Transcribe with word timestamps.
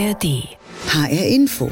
ARD. 0.00 0.48
HR 0.86 1.26
Info. 1.26 1.70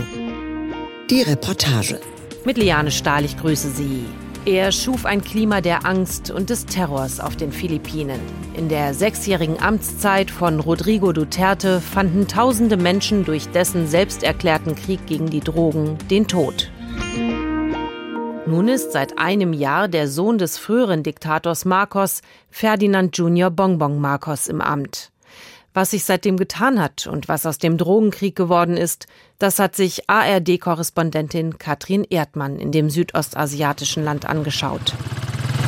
Die 1.08 1.22
Reportage. 1.22 1.98
Mit 2.44 2.58
Liane 2.58 2.90
Stahl, 2.90 3.24
ich 3.24 3.38
grüße 3.38 3.70
Sie. 3.70 4.04
Er 4.44 4.70
schuf 4.70 5.06
ein 5.06 5.24
Klima 5.24 5.62
der 5.62 5.86
Angst 5.86 6.30
und 6.30 6.50
des 6.50 6.66
Terrors 6.66 7.20
auf 7.20 7.36
den 7.36 7.52
Philippinen. 7.52 8.20
In 8.54 8.68
der 8.68 8.92
sechsjährigen 8.92 9.58
Amtszeit 9.62 10.30
von 10.30 10.60
Rodrigo 10.60 11.12
Duterte 11.12 11.80
fanden 11.80 12.28
tausende 12.28 12.76
Menschen 12.76 13.24
durch 13.24 13.48
dessen 13.48 13.86
selbsterklärten 13.86 14.74
Krieg 14.74 15.06
gegen 15.06 15.30
die 15.30 15.40
Drogen 15.40 15.96
den 16.10 16.28
Tod. 16.28 16.70
Nun 18.46 18.68
ist 18.68 18.92
seit 18.92 19.18
einem 19.18 19.54
Jahr 19.54 19.88
der 19.88 20.06
Sohn 20.06 20.36
des 20.36 20.58
früheren 20.58 21.02
Diktators 21.02 21.64
Marcos, 21.64 22.20
Ferdinand 22.50 23.16
Junior 23.16 23.50
Bonbon 23.50 23.98
Marcos, 23.98 24.48
im 24.48 24.60
Amt. 24.60 25.12
Was 25.78 25.92
sich 25.92 26.02
seitdem 26.02 26.38
getan 26.38 26.82
hat 26.82 27.06
und 27.06 27.28
was 27.28 27.46
aus 27.46 27.58
dem 27.58 27.78
Drogenkrieg 27.78 28.34
geworden 28.34 28.76
ist, 28.76 29.06
das 29.38 29.60
hat 29.60 29.76
sich 29.76 30.10
ARD-Korrespondentin 30.10 31.56
Katrin 31.56 32.02
Erdmann 32.02 32.58
in 32.58 32.72
dem 32.72 32.90
südostasiatischen 32.90 34.02
Land 34.02 34.28
angeschaut. 34.28 34.92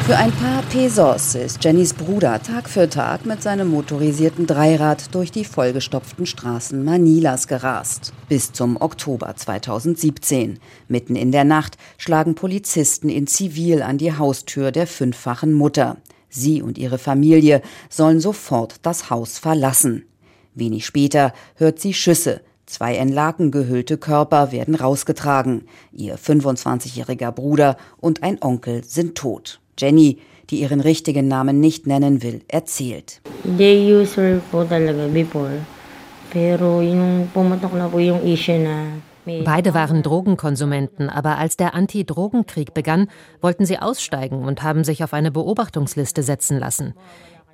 Für 0.06 0.16
ein 0.16 0.32
paar 0.32 0.62
Pesos 0.62 1.36
ist 1.36 1.62
Jennys 1.62 1.94
Bruder 1.94 2.42
Tag 2.42 2.68
für 2.68 2.90
Tag 2.90 3.24
mit 3.24 3.40
seinem 3.40 3.68
motorisierten 3.68 4.48
Dreirad 4.48 5.14
durch 5.14 5.30
die 5.30 5.44
vollgestopften 5.44 6.26
Straßen 6.26 6.84
Manilas 6.84 7.46
gerast. 7.46 8.12
Bis 8.28 8.50
zum 8.50 8.82
Oktober 8.82 9.36
2017. 9.36 10.58
Mitten 10.88 11.14
in 11.14 11.30
der 11.30 11.44
Nacht 11.44 11.76
schlagen 11.98 12.34
Polizisten 12.34 13.10
in 13.10 13.28
Zivil 13.28 13.80
an 13.80 13.96
die 13.96 14.18
Haustür 14.18 14.72
der 14.72 14.88
fünffachen 14.88 15.52
Mutter. 15.52 15.98
Sie 16.28 16.62
und 16.62 16.78
ihre 16.78 16.98
Familie 16.98 17.60
sollen 17.88 18.20
sofort 18.20 18.76
das 18.82 19.10
Haus 19.10 19.38
verlassen. 19.38 20.09
Wenig 20.54 20.86
später 20.86 21.32
hört 21.56 21.80
sie 21.80 21.94
Schüsse. 21.94 22.40
Zwei 22.66 22.96
in 22.96 23.08
Laken 23.08 23.50
gehüllte 23.50 23.98
Körper 23.98 24.52
werden 24.52 24.74
rausgetragen. 24.74 25.64
Ihr 25.92 26.16
25-jähriger 26.16 27.32
Bruder 27.32 27.76
und 27.98 28.22
ein 28.22 28.38
Onkel 28.40 28.84
sind 28.84 29.16
tot. 29.16 29.60
Jenny, 29.76 30.18
die 30.50 30.60
ihren 30.60 30.80
richtigen 30.80 31.26
Namen 31.28 31.60
nicht 31.60 31.86
nennen 31.86 32.22
will, 32.22 32.42
erzählt. 32.48 33.20
Beide 39.44 39.74
waren 39.74 40.02
Drogenkonsumenten, 40.02 41.10
aber 41.10 41.38
als 41.38 41.56
der 41.56 41.74
Anti-Drogenkrieg 41.74 42.72
begann, 42.72 43.08
wollten 43.40 43.66
sie 43.66 43.78
aussteigen 43.78 44.44
und 44.44 44.62
haben 44.62 44.82
sich 44.82 45.04
auf 45.04 45.12
eine 45.12 45.30
Beobachtungsliste 45.30 46.22
setzen 46.22 46.58
lassen. 46.58 46.94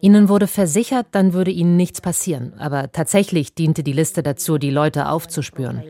Ihnen 0.00 0.28
wurde 0.28 0.47
versichert, 0.47 1.06
dann 1.12 1.33
würde 1.33 1.50
ihnen 1.50 1.77
nichts 1.77 2.00
passieren, 2.00 2.52
aber 2.58 2.92
tatsächlich 2.92 3.55
diente 3.55 3.83
die 3.83 3.92
Liste 3.92 4.22
dazu, 4.22 4.58
die 4.58 4.70
Leute 4.70 5.08
aufzuspüren. 5.08 5.83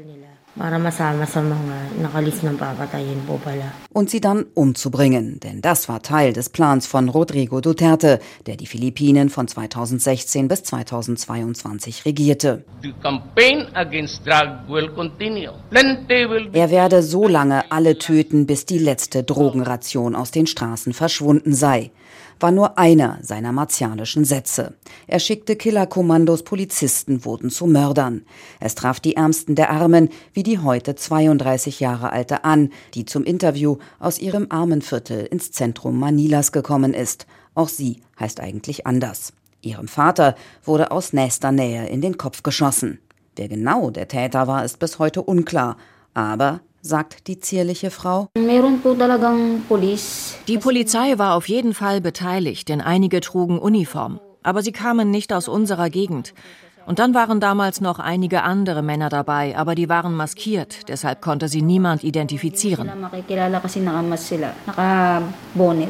Und 3.93 4.11
sie 4.11 4.21
dann 4.23 4.47
umzubringen, 4.55 5.41
denn 5.41 5.61
das 5.61 5.89
war 5.91 6.03
Teil 6.03 6.33
des 6.33 6.49
Plans 6.49 6.87
von 6.87 7.11
Rodrigo 7.11 7.61
Duterte, 7.61 8.21
der 8.47 8.57
die 8.57 8.67
Philippinen 8.67 9.29
von 9.29 9.49
2016 9.49 10.49
bis 10.49 10.63
2022 10.63 12.07
regierte. 12.07 12.65
Er 16.53 16.71
werde 16.71 17.03
so 17.03 17.29
lange 17.29 17.71
alle 17.71 17.99
töten, 17.99 18.47
bis 18.47 18.65
die 18.65 18.79
letzte 18.79 19.25
Drogenration 19.25 20.15
aus 20.15 20.31
den 20.31 20.47
Straßen 20.47 20.95
verschwunden 20.95 21.53
sei 21.53 21.91
war 22.41 22.51
nur 22.51 22.79
einer 22.79 23.19
seiner 23.23 23.53
martialischen 23.53 24.25
Sätze. 24.25 24.75
Er 25.07 25.19
schickte 25.19 25.57
Killerkommandos, 25.57 26.43
Polizisten 26.43 27.25
wurden 27.25 27.51
zu 27.51 27.67
Mördern. 27.67 28.25
Es 28.61 28.75
traf 28.75 29.01
die 29.01 29.17
Ärmsten 29.17 29.55
der 29.55 29.71
Armen, 29.71 30.11
wie 30.33 30.43
die 30.43 30.59
heute 30.59 30.95
32 30.95 31.81
Jahre 31.81 32.13
alte 32.13 32.45
Ann, 32.45 32.71
die 32.95 33.05
zum 33.05 33.25
Interview 33.25 33.79
aus 33.99 34.19
ihrem 34.19 34.47
Armenviertel 34.51 35.27
ins 35.27 35.51
Zentrum 35.53 35.99
Manilas 35.99 36.53
gekommen 36.53 36.95
ist. 36.95 37.27
Auch 37.55 37.69
sie 37.69 38.03
heißt 38.21 38.41
eigentlich 38.41 38.87
anders. 38.87 39.33
Ihrem 39.63 39.89
Vater 39.89 40.37
wurde 40.65 40.91
aus 40.91 41.13
nächster 41.13 41.53
Nähe 41.53 41.89
in 41.89 42.01
den 42.01 42.19
Kopf 42.19 42.43
geschossen. 42.43 43.01
Wer 43.35 43.49
genau 43.49 43.91
der 43.91 44.09
Täter 44.09 44.47
war, 44.47 44.65
ist 44.65 44.79
bis 44.79 44.99
heute 44.99 45.23
unklar. 45.23 45.77
Aber 46.15 46.61
sagt 46.87 47.27
die 47.27 47.39
zierliche 47.39 47.91
Frau. 47.91 48.29
Die 50.49 50.59
Polizei 50.59 51.19
war 51.19 51.35
auf 51.35 51.49
jeden 51.49 51.75
Fall 51.75 52.01
beteiligt, 52.01 52.69
denn 52.69 52.81
einige 52.81 53.21
trugen 53.21 53.59
Uniform. 53.59 54.21
Aber 54.43 54.63
sie 54.63 54.73
kamen 54.73 55.11
nicht 55.11 55.33
aus 55.33 55.49
unserer 55.49 55.91
Gegend. 55.91 56.33
Und 56.87 57.01
dann 57.01 57.15
waren 57.15 57.41
damals 57.41 57.81
noch 57.81 57.99
einige 57.99 58.45
andere 58.45 58.81
Männer 58.81 59.09
dabei, 59.09 59.57
aber 59.57 59.75
die 59.75 59.89
waren 59.89 60.15
maskiert, 60.15 60.89
deshalb 60.89 61.21
konnte 61.21 61.49
sie 61.49 61.63
niemand 61.63 62.05
identifizieren. 62.05 62.89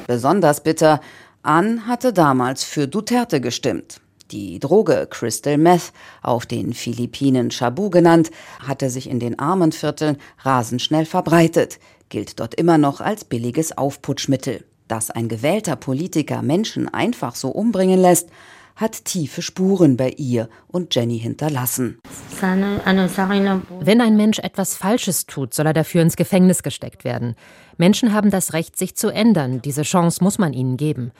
Besonders 0.06 0.62
bitter, 0.62 1.00
Ann 1.42 1.86
hatte 1.86 2.12
damals 2.14 2.64
für 2.64 2.88
Duterte 2.88 3.42
gestimmt. 3.42 4.00
Die 4.32 4.58
Droge 4.58 5.06
Crystal 5.08 5.56
Meth, 5.56 5.92
auf 6.20 6.46
den 6.46 6.72
Philippinen 6.72 7.52
Shabu 7.52 7.90
genannt, 7.90 8.30
hatte 8.58 8.90
sich 8.90 9.08
in 9.08 9.20
den 9.20 9.38
armen 9.38 9.70
Vierteln 9.70 10.16
rasend 10.40 10.82
schnell 10.82 11.04
verbreitet, 11.04 11.78
gilt 12.08 12.40
dort 12.40 12.54
immer 12.56 12.76
noch 12.76 13.00
als 13.00 13.24
billiges 13.24 13.78
Aufputschmittel. 13.78 14.64
Dass 14.88 15.10
ein 15.10 15.28
gewählter 15.28 15.76
Politiker 15.76 16.42
Menschen 16.42 16.92
einfach 16.92 17.36
so 17.36 17.48
umbringen 17.50 18.00
lässt, 18.00 18.28
hat 18.74 19.04
tiefe 19.04 19.42
Spuren 19.42 19.96
bei 19.96 20.10
ihr 20.10 20.48
und 20.68 20.94
Jenny 20.94 21.18
hinterlassen. 21.18 21.98
Wenn 22.40 24.00
ein 24.00 24.16
Mensch 24.16 24.38
etwas 24.40 24.76
Falsches 24.76 25.26
tut, 25.26 25.54
soll 25.54 25.66
er 25.66 25.72
dafür 25.72 26.02
ins 26.02 26.16
Gefängnis 26.16 26.62
gesteckt 26.62 27.04
werden. 27.04 27.36
Menschen 27.78 28.12
haben 28.12 28.30
das 28.30 28.52
Recht, 28.52 28.76
sich 28.76 28.96
zu 28.96 29.08
ändern. 29.08 29.62
Diese 29.62 29.82
Chance 29.82 30.22
muss 30.22 30.38
man 30.38 30.52
ihnen 30.52 30.76
geben. 30.76 31.12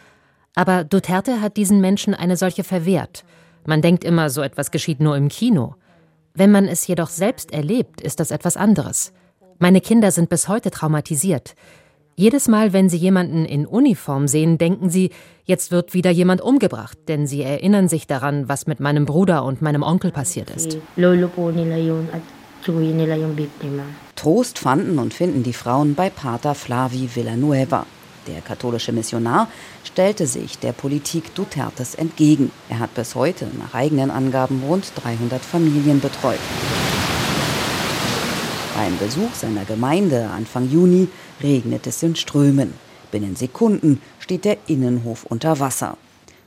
Aber 0.56 0.84
Duterte 0.84 1.40
hat 1.40 1.56
diesen 1.56 1.80
Menschen 1.80 2.14
eine 2.14 2.36
solche 2.36 2.64
verwehrt. 2.64 3.24
Man 3.66 3.82
denkt 3.82 4.04
immer, 4.04 4.30
so 4.30 4.42
etwas 4.42 4.70
geschieht 4.70 5.00
nur 5.00 5.16
im 5.16 5.28
Kino. 5.28 5.76
Wenn 6.34 6.50
man 6.50 6.66
es 6.66 6.86
jedoch 6.86 7.10
selbst 7.10 7.52
erlebt, 7.52 8.00
ist 8.00 8.20
das 8.20 8.30
etwas 8.30 8.56
anderes. 8.56 9.12
Meine 9.58 9.80
Kinder 9.80 10.10
sind 10.10 10.28
bis 10.28 10.48
heute 10.48 10.70
traumatisiert. 10.70 11.54
Jedes 12.14 12.48
Mal, 12.48 12.72
wenn 12.72 12.88
sie 12.88 12.96
jemanden 12.96 13.44
in 13.44 13.66
Uniform 13.66 14.26
sehen, 14.26 14.56
denken 14.56 14.88
sie, 14.88 15.10
jetzt 15.44 15.70
wird 15.70 15.92
wieder 15.92 16.10
jemand 16.10 16.40
umgebracht, 16.40 16.96
denn 17.08 17.26
sie 17.26 17.42
erinnern 17.42 17.88
sich 17.88 18.06
daran, 18.06 18.48
was 18.48 18.66
mit 18.66 18.80
meinem 18.80 19.04
Bruder 19.04 19.44
und 19.44 19.60
meinem 19.60 19.82
Onkel 19.82 20.10
passiert 20.12 20.48
ist. 20.48 20.78
Trost 24.14 24.58
fanden 24.58 24.98
und 24.98 25.12
finden 25.12 25.42
die 25.42 25.52
Frauen 25.52 25.94
bei 25.94 26.08
Pater 26.08 26.54
Flavi 26.54 27.10
Villanueva. 27.14 27.84
Der 28.26 28.40
katholische 28.40 28.92
Missionar 28.92 29.48
stellte 29.84 30.26
sich 30.26 30.58
der 30.58 30.72
Politik 30.72 31.34
Dutertes 31.34 31.94
entgegen. 31.94 32.50
Er 32.68 32.80
hat 32.80 32.94
bis 32.94 33.14
heute 33.14 33.46
nach 33.58 33.74
eigenen 33.74 34.10
Angaben 34.10 34.62
rund 34.66 34.92
300 34.96 35.40
Familien 35.42 36.00
betreut. 36.00 36.40
Beim 38.74 38.98
Besuch 38.98 39.32
seiner 39.32 39.64
Gemeinde 39.64 40.28
Anfang 40.28 40.68
Juni 40.68 41.08
regnet 41.42 41.86
es 41.86 42.02
in 42.02 42.16
Strömen. 42.16 42.74
Binnen 43.10 43.36
Sekunden 43.36 44.02
steht 44.18 44.44
der 44.44 44.58
Innenhof 44.66 45.24
unter 45.24 45.60
Wasser. 45.60 45.96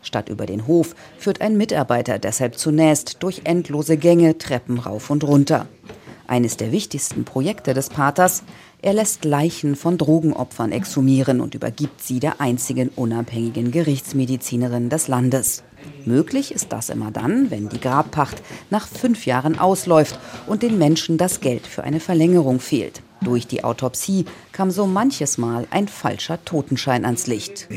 Statt 0.02 0.30
über 0.30 0.46
den 0.46 0.68
Hof 0.68 0.96
führt 1.18 1.42
ein 1.42 1.58
Mitarbeiter 1.58 2.20
deshalb 2.20 2.58
zunächst 2.58 3.18
durch 3.24 3.42
endlose 3.46 3.98
Gänge 3.98 4.38
Treppen 4.38 4.80
rauf 4.80 5.10
und 5.10 5.24
runter. 5.24 5.68
Eines 6.30 6.58
der 6.58 6.72
wichtigsten 6.72 7.26
Projekte 7.26 7.74
des 7.74 7.90
Paters, 7.90 8.44
er 8.84 8.94
lässt 8.94 9.26
Leichen 9.26 9.76
von 9.76 9.98
Drogenopfern 9.98 10.72
exhumieren 10.72 11.42
und 11.42 11.56
übergibt 11.56 12.04
sie 12.04 12.20
der 12.20 12.40
einzigen 12.40 12.90
unabhängigen 12.90 13.72
Gerichtsmedizinerin 13.72 14.92
des 14.92 15.08
Landes. 15.08 15.64
Möglich 16.06 16.52
ist 16.52 16.72
das 16.72 16.92
immer 16.92 17.10
dann, 17.10 17.50
wenn 17.50 17.68
die 17.68 17.82
Grabpacht 17.82 18.44
nach 18.70 18.88
fünf 18.88 19.26
Jahren 19.26 19.58
ausläuft 19.58 20.20
und 20.46 20.62
den 20.62 20.78
Menschen 20.78 21.18
das 21.18 21.40
Geld 21.40 21.66
für 21.66 21.84
eine 21.84 22.00
Verlängerung 22.00 22.60
fehlt. 22.60 23.02
Durch 23.24 23.48
die 23.48 23.64
Autopsie 23.64 24.26
kam 24.52 24.70
so 24.70 24.86
manches 24.86 25.40
Mal 25.40 25.66
ein 25.72 25.88
falscher 25.88 26.46
Totenschein 26.46 27.06
ans 27.06 27.26
Licht. 27.26 27.68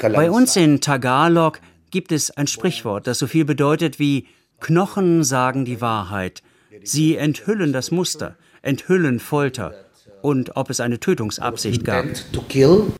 Bei 0.00 0.30
uns 0.30 0.54
in 0.54 0.80
Tagalog 0.80 1.60
gibt 1.90 2.12
es 2.12 2.30
ein 2.30 2.46
Sprichwort, 2.46 3.08
das 3.08 3.18
so 3.18 3.26
viel 3.26 3.44
bedeutet 3.44 3.98
wie 3.98 4.28
Knochen 4.60 5.24
sagen 5.24 5.64
die 5.64 5.80
Wahrheit. 5.80 6.44
Sie 6.84 7.16
enthüllen 7.16 7.72
das 7.72 7.90
Muster, 7.90 8.36
enthüllen 8.62 9.20
Folter 9.20 9.74
und 10.22 10.56
ob 10.56 10.70
es 10.70 10.80
eine 10.80 10.98
Tötungsabsicht 10.98 11.84
gab. 11.84 12.06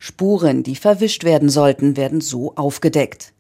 Spuren, 0.01 0.63
die 0.63 0.77
verwischt 0.77 1.25
werden 1.25 1.49
sollten, 1.49 1.97
werden 1.97 2.21
so 2.21 2.55
aufgedeckt. 2.57 3.33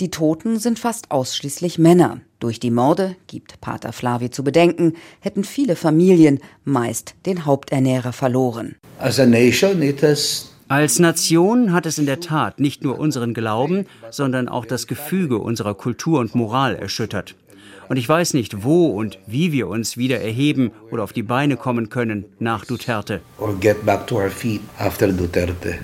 Die 0.00 0.10
Toten 0.10 0.58
sind 0.58 0.78
fast 0.78 1.10
ausschließlich 1.10 1.78
Männer. 1.78 2.22
Durch 2.38 2.58
die 2.58 2.70
Morde, 2.70 3.16
gibt 3.26 3.60
Pater 3.60 3.92
Flavi 3.92 4.30
zu 4.30 4.42
bedenken, 4.42 4.94
hätten 5.20 5.44
viele 5.44 5.76
Familien 5.76 6.40
meist 6.64 7.14
den 7.26 7.44
Haupternährer 7.44 8.14
verloren. 8.14 8.76
Als 8.98 9.18
Nation 10.98 11.72
hat 11.72 11.84
es 11.84 11.98
in 11.98 12.06
der 12.06 12.20
Tat 12.20 12.60
nicht 12.60 12.82
nur 12.82 12.98
unseren 12.98 13.34
Glauben, 13.34 13.84
sondern 14.10 14.48
auch 14.48 14.64
das 14.64 14.86
Gefüge 14.86 15.36
unserer 15.38 15.74
Kultur 15.74 16.20
und 16.20 16.34
Moral 16.34 16.76
erschüttert. 16.76 17.34
Und 17.90 17.96
ich 17.96 18.08
weiß 18.08 18.34
nicht, 18.34 18.62
wo 18.62 18.86
und 18.86 19.18
wie 19.26 19.50
wir 19.50 19.66
uns 19.66 19.96
wieder 19.96 20.20
erheben 20.20 20.70
oder 20.92 21.02
auf 21.02 21.12
die 21.12 21.24
Beine 21.24 21.56
kommen 21.56 21.88
können 21.88 22.24
nach 22.38 22.64
Duterte. 22.64 23.20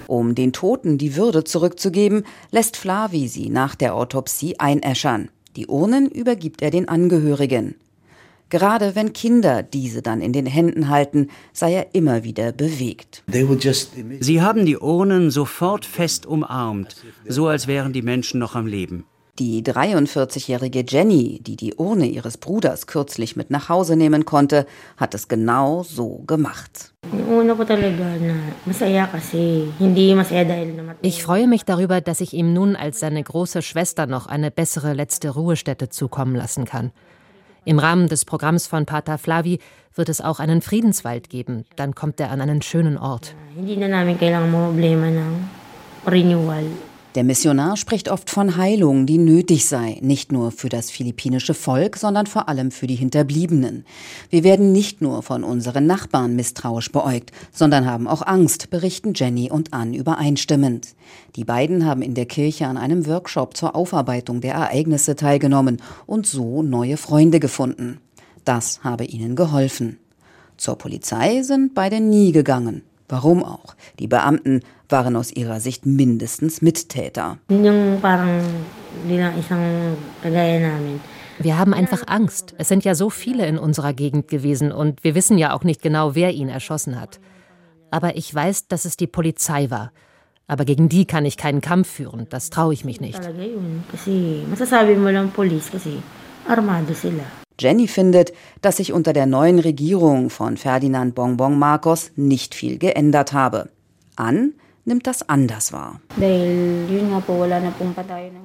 Um 0.07 0.35
den 0.37 0.53
Toten 0.53 0.99
die 0.99 1.17
Würde 1.17 1.43
zurückzugeben, 1.43 2.25
lässt 2.53 2.77
Flavi 2.77 3.27
sie 3.27 3.49
nach 3.49 3.75
der 3.75 3.97
Autopsie 3.97 4.55
einäschern. 4.61 5.31
Die 5.57 5.67
Urnen 5.67 6.09
übergibt 6.09 6.63
er 6.63 6.71
den 6.71 6.87
Angehörigen. 6.87 7.75
Gerade 8.51 8.95
wenn 8.95 9.13
Kinder 9.13 9.65
diese 9.65 10.01
dann 10.01 10.21
in 10.21 10.33
den 10.33 10.47
Händen 10.47 10.89
halten, 10.89 11.31
sei 11.53 11.75
er 11.75 11.93
immer 11.97 12.23
wieder 12.23 12.53
bewegt. 12.53 13.25
Sie 14.21 14.41
haben 14.43 14.65
die 14.65 14.79
Urnen 14.79 15.33
sofort 15.33 15.85
fest 15.85 16.25
umarmt, 16.25 16.95
so 17.27 17.49
als 17.49 17.67
wären 17.67 17.93
die 17.93 18.03
Menschen 18.03 18.39
noch 18.39 18.55
am 18.55 18.69
Leben. 18.69 19.07
Die 19.39 19.63
43-jährige 19.63 20.83
Jenny, 20.89 21.41
die 21.43 21.57
die 21.57 21.75
Urne 21.75 22.07
ihres 22.07 22.39
Bruders 22.39 22.87
kürzlich 22.87 23.37
mit 23.37 23.51
nach 23.51 23.69
Hause 23.69 23.95
nehmen 23.95 24.25
konnte, 24.25 24.67
hat 24.97 25.15
es 25.15 25.29
genau 25.29 25.83
so 25.83 26.23
gemacht. 26.27 26.95
Ich 31.03 31.23
freue 31.23 31.47
mich 31.47 31.65
darüber, 31.67 32.01
dass 32.01 32.23
ich 32.23 32.33
ihm 32.33 32.55
nun 32.55 32.77
als 32.77 33.01
seine 33.01 33.23
große 33.23 33.61
Schwester 33.61 34.07
noch 34.07 34.27
eine 34.27 34.51
bessere 34.51 34.95
letzte 34.95 35.29
Ruhestätte 35.29 35.91
zukommen 35.91 36.35
lassen 36.35 36.65
kann. 36.65 36.91
Im 37.67 37.79
Rahmen 37.79 38.09
des 38.09 38.25
Programms 38.25 38.67
von 38.67 38.87
Pater 38.87 39.19
Flavi 39.19 39.59
wird 39.95 40.09
es 40.09 40.23
auch 40.23 40.41
einen 40.41 40.63
Friedenswald 40.63 41.29
geben. 41.29 41.67
Dann 41.77 41.95
kommt 41.95 42.21
er 42.21 42.31
an 42.31 42.41
einen 42.41 42.63
schönen 42.63 42.97
Ort. 42.97 43.35
Der 47.17 47.25
Missionar 47.25 47.79
spricht 47.79 48.11
oft 48.11 48.29
von 48.29 48.59
Heilung, 48.59 49.07
die 49.07 49.17
nötig 49.17 49.65
sei, 49.65 49.97
nicht 50.03 50.33
nur 50.33 50.53
für 50.53 50.69
das 50.69 50.91
philippinische 50.91 51.55
Volk, 51.55 51.97
sondern 51.97 52.27
vor 52.27 52.47
allem 52.47 52.71
für 52.71 52.87
die 52.87 52.95
Hinterbliebenen. 52.95 53.87
Wir 54.29 54.45
werden 54.45 54.71
nicht 54.71 55.01
nur 55.01 55.23
von 55.23 55.43
unseren 55.43 55.87
Nachbarn 55.87 56.37
misstrauisch 56.37 56.93
beäugt, 56.93 57.33
sondern 57.53 57.87
haben 57.87 58.07
auch 58.07 58.21
Angst, 58.21 58.69
berichten 58.69 59.15
Jenny 59.15 59.51
und 59.51 59.73
Ann 59.73 59.95
übereinstimmend. 59.95 60.89
Die 61.37 61.45
beiden 61.45 61.87
haben 61.87 62.03
in 62.03 62.13
der 62.13 62.27
Kirche 62.27 62.67
an 62.67 62.77
einem 62.77 63.07
Workshop 63.07 63.57
zur 63.57 63.75
Aufarbeitung 63.75 64.43
der 64.43 64.53
Ereignisse 64.53 65.17
teilgenommen 65.17 65.79
und 66.05 66.27
so 66.27 66.63
neue 66.63 66.99
Freunde 66.99 67.41
gefunden. 67.41 67.99
Das 68.45 68.85
habe 68.85 69.07
ihnen 69.07 69.37
geholfen. 69.37 70.01
Zur 70.59 70.77
Polizei 70.77 71.41
sind 71.41 71.75
beide 71.75 71.99
nie 71.99 72.33
gegangen. 72.33 72.83
Warum 73.09 73.45
auch? 73.45 73.75
Die 73.99 74.09
Beamten 74.09 74.61
waren 74.89 75.17
aus 75.17 75.33
ihrer 75.33 75.61
Sicht 75.61 75.87
mindestens 75.87 76.63
Mittäter. 76.63 77.39
Wir 81.39 81.59
haben 81.59 81.75
einfach 81.75 82.05
Angst. 82.07 82.55
Es 82.59 82.69
sind 82.69 82.85
ja 82.85 82.95
so 82.95 83.11
viele 83.11 83.47
in 83.47 83.59
unserer 83.59 83.93
Gegend 83.93 84.29
gewesen 84.29 84.73
und 84.73 85.05
wir 85.05 85.15
wissen 85.15 85.39
ja 85.39 85.55
auch 85.55 85.65
nicht 85.65 85.83
genau, 85.83 86.15
wer 86.15 86.33
ihn 86.33 86.49
erschossen 86.49 87.01
hat. 87.01 87.21
Aber 87.91 88.17
ich 88.17 88.35
weiß, 88.35 88.69
dass 88.69 88.85
es 88.85 88.97
die 88.97 89.07
Polizei 89.07 89.71
war. 89.71 89.93
Aber 90.49 90.65
gegen 90.65 90.89
die 90.89 91.05
kann 91.07 91.25
ich 91.25 91.37
keinen 91.37 91.61
Kampf 91.61 91.89
führen. 91.89 92.27
Das 92.31 92.51
traue 92.51 92.73
ich 92.73 92.85
mich 92.85 93.01
nicht. 93.01 93.21
Jenny 97.59 97.89
findet, 97.89 98.33
dass 98.61 98.77
sich 98.77 98.93
unter 98.93 99.13
der 99.13 99.27
neuen 99.27 99.59
Regierung 99.59 100.31
von 100.31 100.57
Ferdinand 100.57 101.15
Bonbon 101.15 101.59
Marcos 101.59 102.11
nicht 102.17 102.55
viel 102.55 102.79
geändert 102.79 103.33
habe. 103.33 103.71
An 104.17 104.53
nimmt 104.87 105.07
das 105.07 105.29
anders 105.29 105.73
wahr. 105.73 106.01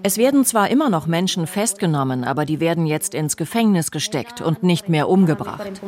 Es 0.04 0.18
werden 0.18 0.44
zwar 0.46 0.70
immer 0.70 0.90
noch 0.90 1.08
Menschen 1.08 1.46
festgenommen, 1.46 2.24
aber 2.24 2.46
die 2.46 2.60
werden 2.60 2.88
jetzt 2.88 3.14
ins 3.14 3.38
Gefängnis 3.38 3.92
gesteckt 3.92 4.42
und 4.42 4.64
nicht 4.64 4.90
mehr 4.90 5.08
umgebracht. 5.08 5.82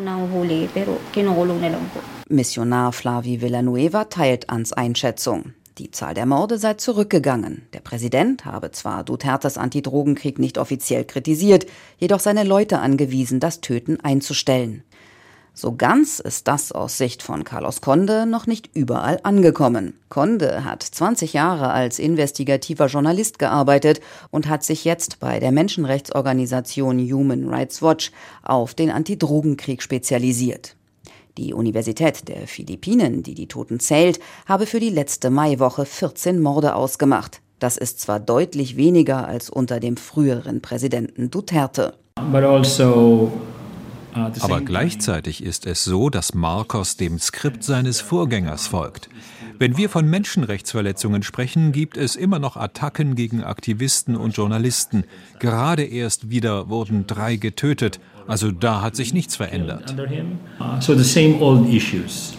Missionar 2.29 2.93
Flavi 2.93 3.41
Villanueva 3.41 4.05
teilt 4.05 4.49
Ans 4.49 4.73
Einschätzung. 4.73 5.53
Die 5.79 5.89
Zahl 5.89 6.13
der 6.13 6.27
Morde 6.27 6.59
sei 6.59 6.75
zurückgegangen. 6.75 7.67
Der 7.73 7.79
Präsident 7.79 8.45
habe 8.45 8.69
zwar 8.71 9.03
Dutertes 9.03 9.57
Antidrogenkrieg 9.57 10.37
nicht 10.37 10.59
offiziell 10.59 11.03
kritisiert, 11.03 11.65
jedoch 11.97 12.19
seine 12.19 12.43
Leute 12.43 12.77
angewiesen, 12.77 13.39
das 13.39 13.59
Töten 13.59 13.99
einzustellen. 13.99 14.83
So 15.55 15.75
ganz 15.75 16.19
ist 16.19 16.47
das 16.47 16.71
aus 16.71 16.97
Sicht 16.99 17.23
von 17.23 17.43
Carlos 17.43 17.81
Conde 17.81 18.27
noch 18.27 18.45
nicht 18.45 18.69
überall 18.75 19.19
angekommen. 19.23 19.99
Conde 20.09 20.63
hat 20.63 20.83
20 20.83 21.33
Jahre 21.33 21.71
als 21.71 21.97
investigativer 21.97 22.85
Journalist 22.85 23.39
gearbeitet 23.39 23.99
und 24.29 24.47
hat 24.47 24.63
sich 24.63 24.83
jetzt 24.83 25.19
bei 25.19 25.39
der 25.39 25.51
Menschenrechtsorganisation 25.51 26.99
Human 26.99 27.49
Rights 27.49 27.81
Watch 27.81 28.11
auf 28.43 28.75
den 28.75 28.91
Antidrogenkrieg 28.91 29.81
spezialisiert. 29.81 30.75
Die 31.37 31.53
Universität 31.53 32.27
der 32.27 32.47
Philippinen, 32.47 33.23
die 33.23 33.33
die 33.33 33.47
Toten 33.47 33.79
zählt, 33.79 34.19
habe 34.45 34.67
für 34.67 34.79
die 34.79 34.91
letzte 34.91 35.31
Maiwoche 35.31 35.85
14 35.85 36.39
Morde 36.39 36.75
ausgemacht. 36.75 37.41
Das 37.57 37.77
ist 37.77 37.99
zwar 37.99 38.19
deutlich 38.19 38.77
weniger 38.77 39.27
als 39.27 39.49
unter 39.49 39.79
dem 39.79 39.97
früheren 39.97 40.61
Präsidenten 40.61 41.31
Duterte. 41.31 41.95
Also 44.13 44.41
aber 44.41 44.61
gleichzeitig 44.61 45.43
ist 45.43 45.65
es 45.65 45.83
so, 45.83 46.11
dass 46.11 46.35
Marcos 46.35 46.97
dem 46.97 47.17
Skript 47.17 47.63
seines 47.63 47.99
Vorgängers 47.99 48.67
folgt. 48.67 49.09
Wenn 49.57 49.77
wir 49.77 49.89
von 49.89 50.07
Menschenrechtsverletzungen 50.07 51.23
sprechen, 51.23 51.71
gibt 51.71 51.97
es 51.97 52.15
immer 52.15 52.37
noch 52.37 52.57
Attacken 52.57 53.15
gegen 53.15 53.43
Aktivisten 53.43 54.15
und 54.15 54.35
Journalisten. 54.35 55.05
Gerade 55.39 55.83
erst 55.83 56.29
wieder 56.29 56.69
wurden 56.69 57.07
drei 57.07 57.37
getötet. 57.37 57.99
Also 58.27 58.51
da 58.51 58.81
hat 58.81 58.95
sich 58.95 59.13
nichts 59.13 59.35
verändert. 59.35 59.95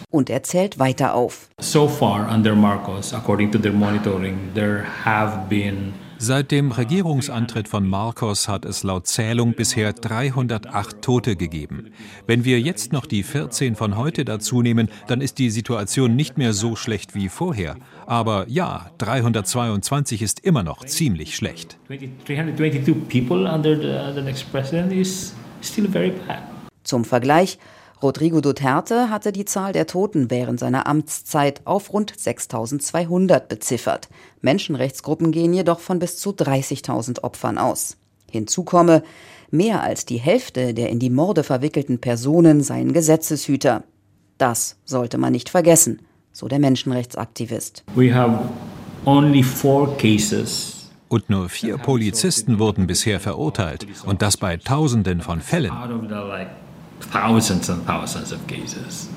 Und 0.09 0.29
er 0.29 0.43
zählt 0.43 0.79
weiter 0.79 1.13
auf. 1.13 1.49
So 1.59 1.87
far 1.87 2.31
under 2.33 2.55
Marcos, 2.55 3.13
according 3.13 3.51
to 3.51 3.57
their 3.57 3.73
monitoring, 3.73 4.37
there 4.53 4.85
have 5.03 5.47
been 5.49 5.93
Seit 6.17 6.51
dem 6.51 6.71
Regierungsantritt 6.71 7.67
von 7.67 7.85
Marcos 7.87 8.47
hat 8.47 8.63
es 8.63 8.83
laut 8.83 9.05
Zählung 9.05 9.53
bisher 9.53 9.91
308 9.91 11.01
Tote 11.01 11.35
gegeben. 11.35 11.91
Wenn 12.25 12.45
wir 12.45 12.61
jetzt 12.61 12.93
noch 12.93 13.05
die 13.05 13.21
14 13.21 13.75
von 13.75 13.97
heute 13.97 14.23
dazu 14.23 14.61
nehmen, 14.61 14.89
dann 15.07 15.19
ist 15.19 15.39
die 15.39 15.49
Situation 15.49 16.15
nicht 16.15 16.37
mehr 16.37 16.53
so 16.53 16.77
schlecht 16.77 17.15
wie 17.15 17.27
vorher. 17.27 17.75
Aber 18.05 18.45
ja, 18.47 18.91
322 18.99 20.21
ist 20.21 20.39
immer 20.39 20.63
noch 20.63 20.85
ziemlich 20.85 21.35
schlecht. 21.35 21.77
322 21.89 23.09
people 23.09 23.51
under 23.51 23.75
the, 23.75 24.15
the 24.15 24.21
next 24.21 24.49
president 24.51 24.93
is 24.93 25.35
still 25.65 25.87
very 25.87 26.11
bad. 26.11 26.43
Zum 26.83 27.03
Vergleich, 27.05 27.57
Rodrigo 28.01 28.41
Duterte 28.41 29.09
hatte 29.09 29.31
die 29.31 29.45
Zahl 29.45 29.73
der 29.73 29.87
Toten 29.87 30.29
während 30.29 30.59
seiner 30.59 30.85
Amtszeit 30.85 31.61
auf 31.65 31.93
rund 31.93 32.13
6200 32.15 33.47
beziffert. 33.47 34.09
Menschenrechtsgruppen 34.41 35.31
gehen 35.31 35.53
jedoch 35.53 35.79
von 35.79 35.99
bis 35.99 36.17
zu 36.17 36.31
30.000 36.31 37.23
Opfern 37.23 37.57
aus. 37.57 37.97
Hinzu 38.29 38.63
komme, 38.63 39.01
mehr 39.49 39.81
als 39.81 40.05
die 40.05 40.17
Hälfte 40.17 40.73
der 40.73 40.89
in 40.89 40.99
die 40.99 41.09
Morde 41.09 41.43
verwickelten 41.43 41.99
Personen 41.99 42.61
seien 42.61 42.93
Gesetzeshüter. 42.93 43.83
Das 44.37 44.75
sollte 44.83 45.17
man 45.17 45.31
nicht 45.31 45.49
vergessen, 45.49 46.01
so 46.33 46.47
der 46.47 46.59
Menschenrechtsaktivist. 46.59 47.85
We 47.95 48.13
have 48.13 48.49
only 49.05 49.41
four 49.41 49.95
cases 49.97 50.74
und 51.15 51.29
nur 51.29 51.47
vier 51.47 51.77
Polizisten 51.77 52.59
wurden 52.59 52.87
bisher 52.87 53.21
verurteilt, 53.21 53.87
und 54.05 54.21
das 54.21 54.35
bei 54.35 54.57
Tausenden 54.57 55.21
von 55.21 55.39
Fällen. 55.39 55.71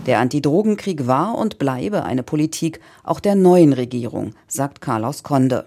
Der 0.07 0.19
Antidrogenkrieg 0.21 1.07
war 1.09 1.37
und 1.37 1.59
bleibe 1.59 2.05
eine 2.05 2.23
Politik 2.23 2.81
auch 3.03 3.19
der 3.19 3.35
neuen 3.35 3.73
Regierung, 3.73 4.35
sagt 4.47 4.81
Carlos 4.81 5.25
Conde. 5.25 5.67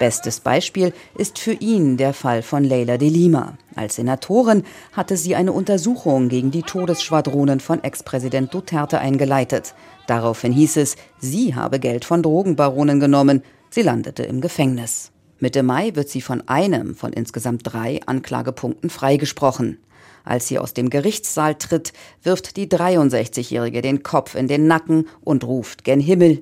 Bestes 0.00 0.40
Beispiel 0.40 0.94
ist 1.14 1.38
für 1.38 1.52
ihn 1.52 1.98
der 1.98 2.14
Fall 2.14 2.40
von 2.40 2.64
Leila 2.64 2.96
de 2.96 3.10
Lima. 3.10 3.58
Als 3.76 3.96
Senatorin 3.96 4.64
hatte 4.92 5.18
sie 5.18 5.36
eine 5.36 5.52
Untersuchung 5.52 6.30
gegen 6.30 6.50
die 6.50 6.62
Todesschwadronen 6.62 7.60
von 7.60 7.84
Ex-Präsident 7.84 8.54
Duterte 8.54 8.98
eingeleitet. 8.98 9.74
Daraufhin 10.06 10.52
hieß 10.52 10.78
es, 10.78 10.96
sie 11.18 11.54
habe 11.54 11.78
Geld 11.78 12.06
von 12.06 12.22
Drogenbaronen 12.22 12.98
genommen. 12.98 13.42
Sie 13.68 13.82
landete 13.82 14.22
im 14.22 14.40
Gefängnis. 14.40 15.12
Mitte 15.38 15.62
Mai 15.62 15.94
wird 15.94 16.08
sie 16.08 16.22
von 16.22 16.48
einem 16.48 16.94
von 16.94 17.12
insgesamt 17.12 17.60
drei 17.70 18.00
Anklagepunkten 18.06 18.88
freigesprochen. 18.88 19.76
Als 20.24 20.48
sie 20.48 20.58
aus 20.58 20.72
dem 20.72 20.88
Gerichtssaal 20.88 21.56
tritt, 21.56 21.92
wirft 22.22 22.56
die 22.56 22.68
63-Jährige 22.68 23.82
den 23.82 24.02
Kopf 24.02 24.34
in 24.34 24.48
den 24.48 24.66
Nacken 24.66 25.08
und 25.20 25.44
ruft 25.44 25.84
gen 25.84 26.00
Himmel. 26.00 26.40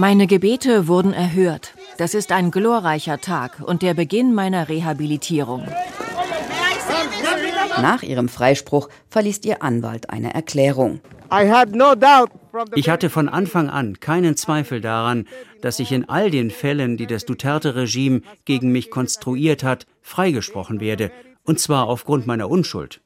Meine 0.00 0.26
Gebete 0.26 0.88
wurden 0.88 1.12
erhört. 1.12 1.74
Das 1.98 2.14
ist 2.14 2.32
ein 2.32 2.50
glorreicher 2.50 3.20
Tag 3.20 3.60
und 3.62 3.82
der 3.82 3.92
Beginn 3.92 4.32
meiner 4.32 4.70
Rehabilitierung. 4.70 5.68
Nach 7.82 8.02
ihrem 8.02 8.30
Freispruch 8.30 8.88
verliest 9.10 9.44
ihr 9.44 9.62
Anwalt 9.62 10.08
eine 10.08 10.32
Erklärung. 10.32 11.00
Ich 12.74 12.88
hatte 12.88 13.10
von 13.10 13.28
Anfang 13.28 13.68
an 13.68 14.00
keinen 14.00 14.38
Zweifel 14.38 14.80
daran, 14.80 15.26
dass 15.60 15.78
ich 15.78 15.92
in 15.92 16.08
all 16.08 16.30
den 16.30 16.50
Fällen, 16.50 16.96
die 16.96 17.06
das 17.06 17.26
Duterte-Regime 17.26 18.22
gegen 18.46 18.72
mich 18.72 18.90
konstruiert 18.90 19.62
hat, 19.62 19.86
freigesprochen 20.00 20.80
werde, 20.80 21.12
und 21.44 21.60
zwar 21.60 21.88
aufgrund 21.88 22.26
meiner 22.26 22.48
Unschuld. 22.48 23.02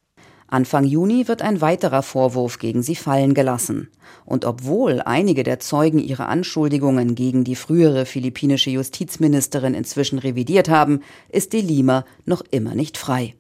Anfang 0.47 0.85
Juni 0.85 1.27
wird 1.27 1.43
ein 1.43 1.61
weiterer 1.61 2.03
Vorwurf 2.03 2.59
gegen 2.59 2.83
sie 2.83 2.97
fallen 2.97 3.35
gelassen. 3.35 3.89
Und 4.25 4.45
obwohl 4.45 5.01
einige 5.01 5.43
der 5.43 5.59
Zeugen 5.59 5.99
ihre 5.99 6.27
Anschuldigungen 6.27 7.15
gegen 7.15 7.45
die 7.45 7.57
frühere 7.57 8.07
philippinische 8.07 8.71
Justizministerin 8.71 9.75
inzwischen 9.75 10.19
revidiert 10.19 10.69
haben, 10.69 11.01
ist 11.29 11.53
de 11.53 11.61
Lima 11.61 12.05
noch 12.25 12.43
immer 12.51 12.75
nicht 12.75 12.99
frei. 12.99 13.35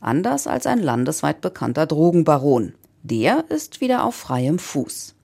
Anders 0.00 0.46
als 0.46 0.66
ein 0.66 0.80
landesweit 0.80 1.40
bekannter 1.40 1.86
Drogenbaron. 1.86 2.74
Der 3.02 3.44
ist 3.48 3.80
wieder 3.80 4.04
auf 4.04 4.14
freiem 4.14 4.58
Fuß. 4.58 5.14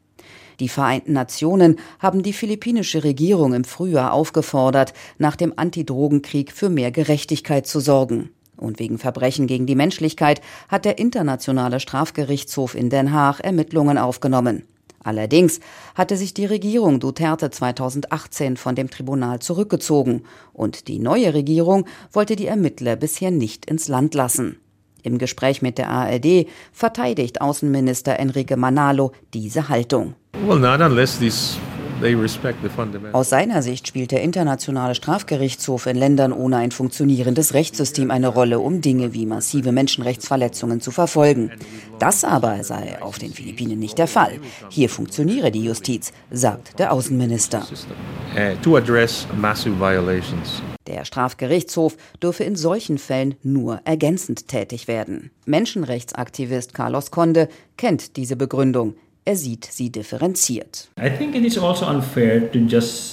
Die 0.59 0.69
Vereinten 0.69 1.15
Nationen 1.15 1.77
haben 1.99 2.23
die 2.23 2.35
philippinische 2.35 3.03
Regierung 3.03 3.55
im 3.55 3.65
Frühjahr 3.65 4.13
aufgefordert, 4.13 4.93
nach 5.19 5.37
dem 5.37 5.55
Antidrogenkrieg 5.57 6.53
für 6.53 6.69
mehr 6.69 6.91
Gerechtigkeit 6.91 7.67
zu 7.67 7.81
sorgen. 7.81 8.31
Und 8.61 8.79
wegen 8.79 8.99
Verbrechen 8.99 9.47
gegen 9.47 9.67
die 9.67 9.75
Menschlichkeit 9.75 10.43
hat 10.69 10.85
der 10.85 10.99
Internationale 10.99 11.81
Strafgerichtshof 11.81 12.75
in 12.75 12.91
Den 12.91 13.13
Haag 13.13 13.41
Ermittlungen 13.41 13.97
aufgenommen. 13.97 14.65
Allerdings 15.03 15.61
hatte 15.95 16.19
sich 16.19 16.35
die 16.35 16.45
Regierung 16.45 17.01
Duterte 17.01 17.51
2018 17.51 18.59
von 18.59 18.75
dem 18.75 18.91
Tribunal 18.91 19.39
zurückgezogen 19.39 20.25
und 20.53 20.89
die 20.89 20.99
neue 20.99 21.33
Regierung 21.33 21.87
wollte 22.13 22.37
die 22.37 22.47
Ermittler 22.47 22.97
bisher 22.97 23.31
nicht 23.31 23.65
ins 23.65 23.89
Land 23.89 24.15
lassen. 24.15 24.59
Im 25.03 25.17
Gespräch 25.17 25.63
mit 25.63 25.79
der 25.79 25.89
ARD 25.89 26.47
verteidigt 26.73 27.41
Außenminister 27.41 28.19
Enrique 28.19 28.57
Manalo 28.57 29.13
diese 29.33 29.71
Haltung. 29.71 30.15
Well, 30.47 30.61
aus 33.13 33.29
seiner 33.29 33.63
Sicht 33.63 33.87
spielt 33.87 34.11
der 34.11 34.23
Internationale 34.23 34.95
Strafgerichtshof 34.95 35.87
in 35.87 35.97
Ländern 35.97 36.33
ohne 36.33 36.57
ein 36.57 36.71
funktionierendes 36.71 37.55
Rechtssystem 37.55 38.11
eine 38.11 38.29
Rolle, 38.29 38.61
um 38.61 38.81
Dinge 38.81 39.13
wie 39.13 39.27
massive 39.27 39.73
Menschenrechtsverletzungen 39.73 40.81
zu 40.81 40.91
verfolgen. 40.91 41.51
Das 41.99 42.25
aber 42.25 42.65
sei 42.65 43.01
auf 43.03 43.19
den 43.19 43.33
Philippinen 43.33 43.79
nicht 43.79 43.99
der 43.99 44.07
Fall. 44.07 44.41
Hier 44.71 44.89
funktioniere 44.89 45.51
die 45.51 45.65
Justiz, 45.65 46.13
sagt 46.31 46.79
der 46.79 46.93
Außenminister. 46.93 47.67
Uh, 48.35 48.57
der 50.87 51.05
Strafgerichtshof 51.05 51.97
dürfe 52.23 52.45
in 52.45 52.57
solchen 52.57 52.99
Fällen 52.99 53.35
nur 53.43 53.81
ergänzend 53.85 54.49
tätig 54.49 54.89
werden. 54.89 55.31
Menschenrechtsaktivist 55.45 56.75
Carlos 56.75 57.11
Conde 57.11 57.49
kennt 57.77 58.17
diese 58.17 58.37
Begründung. 58.37 58.95
Er 59.31 59.37
sieht 59.37 59.65
sie 59.65 59.93
differenziert. 59.93 60.91
Also 60.97 61.25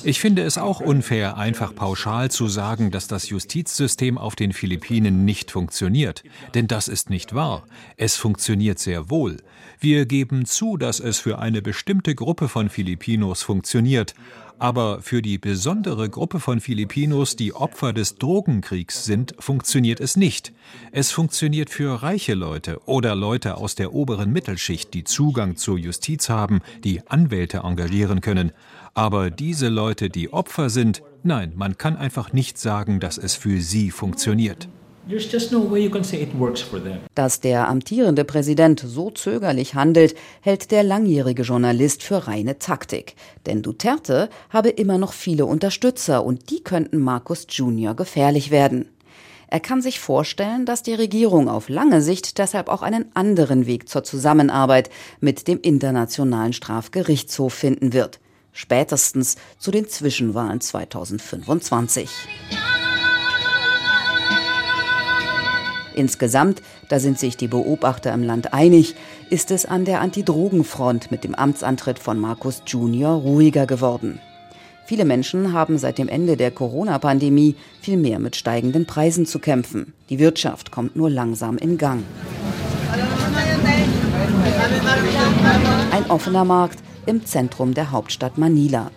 ich 0.04 0.20
finde 0.20 0.42
es 0.42 0.58
auch 0.58 0.80
unfair, 0.80 1.38
einfach 1.38 1.76
pauschal 1.76 2.32
zu 2.32 2.48
sagen, 2.48 2.90
dass 2.90 3.08
das 3.08 3.30
Justizsystem 3.30 4.18
auf 4.18 4.36
den 4.36 4.52
Philippinen 4.52 5.26
nicht 5.26 5.52
funktioniert. 5.52 6.24
Denn 6.56 6.66
das 6.66 6.88
ist 6.88 7.12
nicht 7.12 7.36
wahr. 7.36 7.68
Es 7.98 8.16
funktioniert 8.16 8.80
sehr 8.80 9.12
wohl. 9.12 9.38
Wir 9.80 10.08
geben 10.08 10.48
zu, 10.48 10.78
dass 10.78 11.00
es 11.00 11.20
für 11.20 11.38
eine 11.38 11.62
bestimmte 11.62 12.16
Gruppe 12.16 12.48
von 12.48 12.70
Filipinos 12.70 13.44
funktioniert. 13.44 14.16
Aber 14.60 15.02
für 15.02 15.22
die 15.22 15.38
besondere 15.38 16.10
Gruppe 16.10 16.40
von 16.40 16.60
Filipinos, 16.60 17.36
die 17.36 17.54
Opfer 17.54 17.94
des 17.94 18.16
Drogenkriegs 18.16 19.06
sind, 19.06 19.36
funktioniert 19.38 20.00
es 20.00 20.18
nicht. 20.18 20.52
Es 20.92 21.12
funktioniert 21.12 21.70
für 21.70 22.02
reiche 22.02 22.34
Leute 22.34 22.82
oder 22.86 23.14
Leute 23.16 23.58
aus 23.58 23.76
der 23.76 23.94
oberen 23.94 24.32
Mittelschicht, 24.32 24.96
die 24.96 25.04
Zugang 25.04 25.58
zur 25.58 25.78
Justiz 25.78 26.30
haben, 26.30 26.62
die 26.84 27.08
Anwälte 27.08 27.60
engagieren 27.60 28.22
können. 28.22 28.52
Aber 28.96 29.30
diese 29.30 29.68
Leute, 29.68 30.10
die 30.10 30.34
Opfer 30.34 30.72
sind, 30.72 31.04
nein, 31.22 31.54
man 31.56 31.78
kann 31.78 31.96
einfach 31.96 32.34
nicht 32.34 32.58
sagen, 32.58 33.00
dass 33.00 33.20
es 33.20 33.36
für 33.36 33.62
sie 33.62 33.92
funktioniert. 33.92 34.68
Dass 37.16 37.40
der 37.40 37.70
amtierende 37.70 38.26
Präsident 38.26 38.84
so 38.86 39.10
zögerlich 39.10 39.74
handelt, 39.74 40.16
hält 40.42 40.72
der 40.72 40.84
langjährige 40.84 41.44
Journalist 41.44 42.04
für 42.04 42.28
reine 42.28 42.60
Taktik. 42.60 43.16
Denn 43.46 43.62
Duterte 43.62 44.30
habe 44.50 44.70
immer 44.70 44.98
noch 44.98 45.14
viele 45.14 45.46
Unterstützer 45.46 46.26
und 46.26 46.50
die 46.50 46.62
könnten 46.62 47.00
Marcos 47.00 47.48
Jr. 47.50 47.96
gefährlich 47.96 48.52
werden. 48.52 48.90
Er 49.50 49.62
kann 49.62 49.82
sich 49.82 50.02
vorstellen, 50.02 50.66
dass 50.66 50.84
die 50.84 50.94
Regierung 50.94 51.48
auf 51.48 51.70
lange 51.70 52.02
Sicht 52.02 52.38
deshalb 52.38 52.68
auch 52.68 52.82
einen 52.82 53.06
anderen 53.14 53.66
Weg 53.66 53.88
zur 53.88 54.04
Zusammenarbeit 54.04 54.90
mit 55.22 55.48
dem 55.48 55.62
Internationalen 55.62 56.52
Strafgerichtshof 56.52 57.54
finden 57.54 57.94
wird. 57.94 58.20
Spätestens 58.52 59.38
zu 59.58 59.72
den 59.72 59.88
Zwischenwahlen 59.88 60.60
2025. 60.60 62.10
Insgesamt, 65.98 66.62
da 66.90 67.00
sind 67.00 67.18
sich 67.18 67.38
die 67.38 67.48
Beobachter 67.48 68.14
im 68.14 68.22
Land 68.22 68.54
einig, 68.54 68.94
ist 69.32 69.50
es 69.50 69.66
an 69.66 69.84
der 69.84 70.00
Antidrogenfront 70.00 71.10
mit 71.10 71.24
dem 71.24 71.34
Amtsantritt 71.34 71.98
von 71.98 72.20
Markus 72.20 72.62
Junior 72.68 73.16
ruhiger 73.16 73.66
geworden. 73.66 74.20
Viele 74.86 75.06
Menschen 75.06 75.54
haben 75.54 75.80
seit 75.80 75.98
dem 75.98 76.08
Ende 76.08 76.38
der 76.38 76.52
Corona-Pandemie 76.52 77.56
viel 77.82 77.98
mehr 77.98 78.20
mit 78.20 78.36
steigenden 78.36 78.86
Preisen 78.86 79.26
zu 79.26 79.40
kämpfen. 79.40 79.94
Die 80.12 80.20
Wirtschaft 80.20 80.70
kommt 80.70 80.96
nur 80.96 81.10
langsam 81.10 81.58
in 81.58 81.80
Gang. 81.80 82.04
Ein 85.92 86.12
offener 86.12 86.46
Markt 86.46 86.78
im 87.08 87.26
Zentrum 87.26 87.74
der 87.74 87.90
Hauptstadt 87.90 88.38
Manila. 88.38 88.92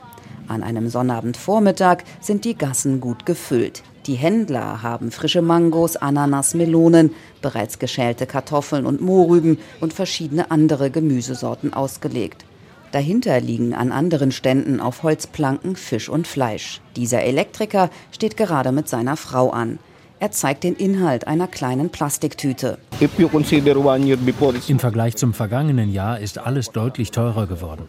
An 0.48 0.62
einem 0.62 0.90
Sonnabendvormittag 0.90 2.04
sind 2.20 2.44
die 2.44 2.58
Gassen 2.58 3.00
gut 3.00 3.24
gefüllt. 3.24 3.82
Die 4.06 4.14
Händler 4.14 4.82
haben 4.82 5.10
frische 5.10 5.42
Mangos, 5.42 5.96
Ananas, 5.96 6.54
Melonen, 6.54 7.14
bereits 7.42 7.78
geschälte 7.78 8.26
Kartoffeln 8.26 8.86
und 8.86 9.02
Mohrrüben 9.02 9.58
und 9.80 9.92
verschiedene 9.92 10.50
andere 10.50 10.90
Gemüsesorten 10.90 11.74
ausgelegt. 11.74 12.44
Dahinter 12.92 13.40
liegen 13.40 13.74
an 13.74 13.92
anderen 13.92 14.32
Ständen 14.32 14.80
auf 14.80 15.02
Holzplanken 15.02 15.76
Fisch 15.76 16.08
und 16.08 16.26
Fleisch. 16.26 16.80
Dieser 16.96 17.22
Elektriker 17.22 17.90
steht 18.10 18.36
gerade 18.36 18.72
mit 18.72 18.88
seiner 18.88 19.16
Frau 19.16 19.50
an. 19.50 19.78
Er 20.18 20.32
zeigt 20.32 20.64
den 20.64 20.74
Inhalt 20.74 21.26
einer 21.26 21.46
kleinen 21.46 21.90
Plastiktüte. 21.90 22.78
Im 23.00 24.78
Vergleich 24.78 25.16
zum 25.16 25.34
vergangenen 25.34 25.92
Jahr 25.92 26.18
ist 26.20 26.38
alles 26.38 26.70
deutlich 26.72 27.10
teurer 27.10 27.46
geworden. 27.46 27.88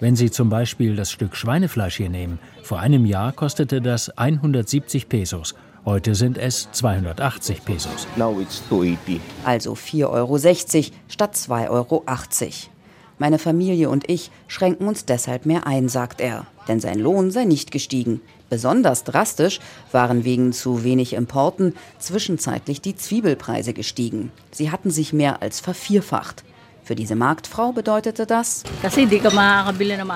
Wenn 0.00 0.16
Sie 0.16 0.30
zum 0.30 0.48
Beispiel 0.48 0.96
das 0.96 1.10
Stück 1.10 1.36
Schweinefleisch 1.36 1.96
hier 1.96 2.08
nehmen, 2.08 2.38
vor 2.62 2.80
einem 2.80 3.06
Jahr 3.06 3.32
kostete 3.32 3.80
das 3.80 4.10
170 4.10 5.08
Pesos. 5.08 5.54
Heute 5.84 6.14
sind 6.14 6.38
es 6.38 6.68
280 6.72 7.64
Pesos. 7.64 8.06
Also 9.44 9.74
4,60 9.74 10.06
Euro 10.08 10.38
statt 11.08 11.34
2,80 11.34 11.70
Euro. 11.70 12.04
Meine 13.18 13.38
Familie 13.38 13.90
und 13.90 14.10
ich 14.10 14.30
schränken 14.48 14.88
uns 14.88 15.04
deshalb 15.04 15.46
mehr 15.46 15.66
ein, 15.66 15.88
sagt 15.88 16.20
er. 16.20 16.46
Denn 16.66 16.80
sein 16.80 16.98
Lohn 16.98 17.30
sei 17.30 17.44
nicht 17.44 17.70
gestiegen. 17.70 18.20
Besonders 18.50 19.04
drastisch 19.04 19.60
waren 19.92 20.24
wegen 20.24 20.52
zu 20.52 20.84
wenig 20.84 21.12
Importen 21.12 21.74
zwischenzeitlich 21.98 22.80
die 22.80 22.96
Zwiebelpreise 22.96 23.72
gestiegen. 23.72 24.32
Sie 24.50 24.70
hatten 24.70 24.90
sich 24.90 25.12
mehr 25.12 25.42
als 25.42 25.60
vervierfacht. 25.60 26.44
Für 26.84 26.94
diese 26.94 27.16
Marktfrau 27.16 27.72
bedeutete 27.72 28.26
das, 28.26 28.62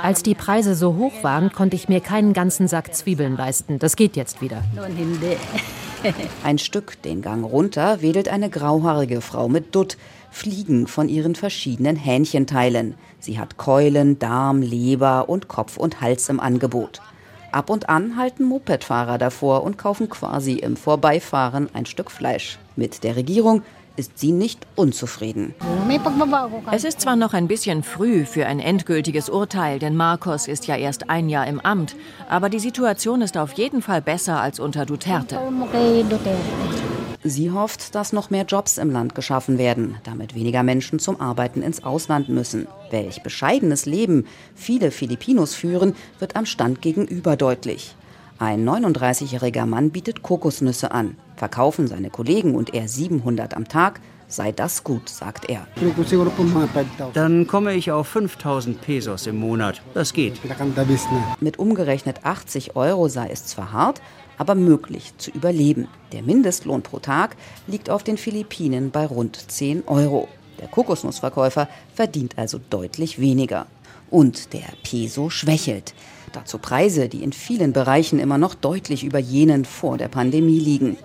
als 0.03 0.23
die 0.23 0.35
Preise 0.35 0.75
so 0.75 0.97
hoch 0.97 1.23
waren, 1.23 1.51
konnte 1.51 1.77
ich 1.77 1.89
mir 1.89 2.01
keinen 2.01 2.35
ganzen 2.35 2.69
Sack 2.69 2.95
Zwiebeln 2.95 3.39
leisten. 3.39 3.79
Das 3.79 3.97
geht 3.97 4.17
jetzt 4.17 4.43
wieder. 4.43 4.63
Ein 6.45 6.59
Stück 6.59 7.01
den 7.03 7.23
Gang 7.23 7.43
runter 7.43 8.03
wedelt 8.03 8.29
eine 8.29 8.51
grauhaarige 8.51 9.23
Frau 9.23 9.49
mit 9.49 9.75
Dutt, 9.75 9.97
Fliegen 10.31 10.87
von 10.87 11.09
ihren 11.09 11.35
verschiedenen 11.35 11.97
Hähnchenteilen. 11.97 12.97
Sie 13.19 13.39
hat 13.39 13.57
Keulen, 13.57 14.19
Darm, 14.19 14.61
Leber 14.61 15.31
und 15.31 15.49
Kopf 15.49 15.79
und 15.79 16.03
Hals 16.03 16.29
im 16.29 16.39
Angebot. 16.39 17.01
Ab 17.51 17.71
und 17.71 17.89
an 17.89 18.19
halten 18.19 18.45
Mopedfahrer 18.45 19.17
davor 19.17 19.63
und 19.63 19.79
kaufen 19.79 20.11
quasi 20.11 20.53
im 20.53 20.77
Vorbeifahren 20.77 21.71
ein 21.73 21.87
Stück 21.87 22.11
Fleisch. 22.11 22.59
Mit 22.77 23.05
der 23.05 23.17
Regierung 23.17 23.63
ist 23.99 24.19
sie 24.19 24.33
nicht 24.33 24.67
unzufrieden. 24.77 25.55
Es 26.71 26.85
ist 26.85 27.01
zwar 27.01 27.17
noch 27.17 27.35
ein 27.35 27.49
bisschen 27.49 27.83
früh 27.83 28.25
für 28.25 28.47
ein 28.47 28.61
endgültiges 28.61 29.29
Urteil, 29.29 29.79
denn 29.79 29.97
Marcos 29.97 30.49
ist 30.49 30.67
ja 30.67 30.77
erst 30.77 31.11
ein 31.11 31.29
Jahr 31.29 31.47
im 31.47 31.61
Amt, 31.61 31.97
aber 32.29 32.49
die 32.49 32.61
Situation 32.61 33.21
ist 33.23 33.37
auf 33.37 33.53
jeden 33.53 33.83
Fall 33.83 34.01
besser 34.01 34.41
als 34.41 34.61
unter 34.61 34.87
Duterte. 34.87 35.39
Sie 37.25 37.51
hofft, 37.51 37.97
dass 37.97 38.13
noch 38.13 38.31
mehr 38.31 38.45
Jobs 38.45 38.79
im 38.79 38.91
Land 38.91 39.17
geschaffen 39.17 39.59
werden, 39.59 39.97
damit 40.05 40.37
weniger 40.37 40.63
Menschen 40.63 41.01
zum 41.01 41.21
Arbeiten 41.21 41.63
ins 41.63 41.83
Ausland 41.83 42.29
müssen. 42.29 42.69
Welch 42.91 43.23
bescheidenes 43.25 43.87
Leben 43.87 44.25
viele 44.55 44.93
Filipinos 44.93 45.55
führen, 45.55 45.97
wird 46.21 46.37
am 46.37 46.47
Stand 46.47 46.81
gegenüber 46.81 47.37
deutlich. 47.37 47.97
Ein 48.41 48.69
39-jähriger 48.69 49.67
Mann 49.67 49.91
bietet 49.91 50.23
Kokosnüsse 50.23 50.93
an. 50.93 51.17
Verkaufen 51.35 51.89
seine 51.89 52.09
Kollegen 52.09 52.55
und 52.55 52.73
er 52.73 52.87
700 52.87 53.55
am 53.55 53.67
Tag, 53.67 54.01
sei 54.29 54.53
das 54.53 54.85
gut, 54.85 55.09
sagt 55.09 55.51
er. 55.51 55.67
Dann 57.15 57.47
komme 57.49 57.75
ich 57.75 57.91
auf 57.91 58.07
5000 58.07 58.81
Pesos 58.81 59.27
im 59.27 59.39
Monat. 59.39 59.83
Das 59.93 60.13
geht. 60.13 60.41
Mit 61.41 61.59
umgerechnet 61.59 62.25
80 62.25 62.77
Euro 62.77 63.09
sei 63.09 63.29
es 63.29 63.45
zwar 63.45 63.73
hart, 63.73 64.01
aber 64.37 64.55
möglich 64.55 65.15
zu 65.19 65.33
überleben. 65.33 65.89
Der 66.13 66.23
Mindestlohn 66.23 66.83
pro 66.83 67.01
Tag 67.01 67.35
liegt 67.67 67.91
auf 67.91 68.05
den 68.05 68.19
Philippinen 68.19 68.93
bei 68.93 69.05
rund 69.05 69.51
10 69.51 69.89
Euro. 69.89 70.29
Der 70.61 70.69
Kokosnussverkäufer 70.69 71.69
verdient 71.93 72.39
also 72.39 72.61
deutlich 72.71 73.19
weniger. 73.19 73.67
Und 74.11 74.53
der 74.53 74.69
Peso 74.85 75.29
schwächelt. 75.29 75.93
Dazu 76.33 76.59
Preise, 76.59 77.09
die 77.09 77.23
in 77.23 77.33
vielen 77.33 77.73
Bereichen 77.73 78.19
immer 78.19 78.39
noch 78.39 78.55
deutlich 78.55 79.05
über 79.05 79.19
jenen 79.19 79.65
vor 79.65 79.99
der 79.99 80.09
Pandemie 80.09 80.61
liegen. 80.61 80.97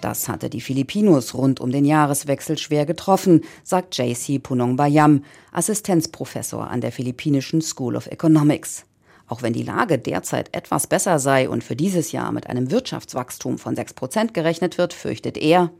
Das 0.00 0.28
hatte 0.28 0.50
die 0.50 0.60
Filipinos 0.60 1.34
rund 1.34 1.60
um 1.60 1.72
den 1.72 1.84
Jahreswechsel 1.84 2.58
schwer 2.58 2.86
getroffen, 2.86 3.42
sagt 3.64 3.96
JC 3.96 4.42
Punong 4.42 4.76
Bayam, 4.76 5.24
Assistenzprofessor 5.52 6.68
an 6.70 6.80
der 6.80 6.92
Philippinischen 6.92 7.62
School 7.62 7.96
of 7.96 8.06
Economics. 8.06 8.84
Auch 9.28 9.42
wenn 9.42 9.52
die 9.52 9.64
Lage 9.64 9.98
derzeit 9.98 10.54
etwas 10.54 10.86
besser 10.86 11.18
sei 11.18 11.48
und 11.48 11.64
für 11.64 11.74
dieses 11.74 12.12
Jahr 12.12 12.30
mit 12.30 12.46
einem 12.46 12.70
Wirtschaftswachstum 12.70 13.58
von 13.58 13.74
6 13.74 13.94
Prozent 13.94 14.34
gerechnet 14.34 14.78
wird, 14.78 14.92
fürchtet 14.92 15.36
er, 15.36 15.72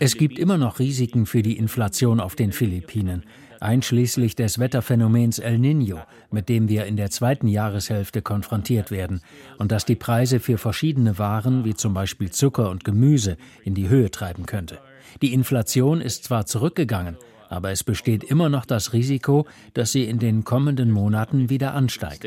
es 0.00 0.16
gibt 0.16 0.38
immer 0.38 0.56
noch 0.56 0.78
Risiken 0.78 1.26
für 1.26 1.42
die 1.42 1.58
Inflation 1.58 2.20
auf 2.20 2.36
den 2.36 2.52
Philippinen 2.52 3.24
einschließlich 3.64 4.36
des 4.36 4.58
Wetterphänomens 4.58 5.38
El 5.38 5.56
Niño, 5.56 6.02
mit 6.30 6.48
dem 6.48 6.68
wir 6.68 6.84
in 6.84 6.96
der 6.96 7.10
zweiten 7.10 7.48
Jahreshälfte 7.48 8.22
konfrontiert 8.22 8.90
werden, 8.90 9.22
und 9.58 9.72
das 9.72 9.84
die 9.84 9.96
Preise 9.96 10.38
für 10.38 10.58
verschiedene 10.58 11.18
Waren 11.18 11.64
wie 11.64 11.74
zum 11.74 11.94
Beispiel 11.94 12.30
Zucker 12.30 12.70
und 12.70 12.84
Gemüse 12.84 13.36
in 13.64 13.74
die 13.74 13.88
Höhe 13.88 14.10
treiben 14.10 14.46
könnte. 14.46 14.78
Die 15.22 15.32
Inflation 15.32 16.00
ist 16.00 16.24
zwar 16.24 16.46
zurückgegangen, 16.46 17.16
aber 17.48 17.70
es 17.70 17.84
besteht 17.84 18.24
immer 18.24 18.48
noch 18.48 18.66
das 18.66 18.92
Risiko, 18.92 19.46
dass 19.74 19.92
sie 19.92 20.04
in 20.04 20.18
den 20.18 20.44
kommenden 20.44 20.90
Monaten 20.90 21.50
wieder 21.50 21.74
ansteigt. 21.74 22.24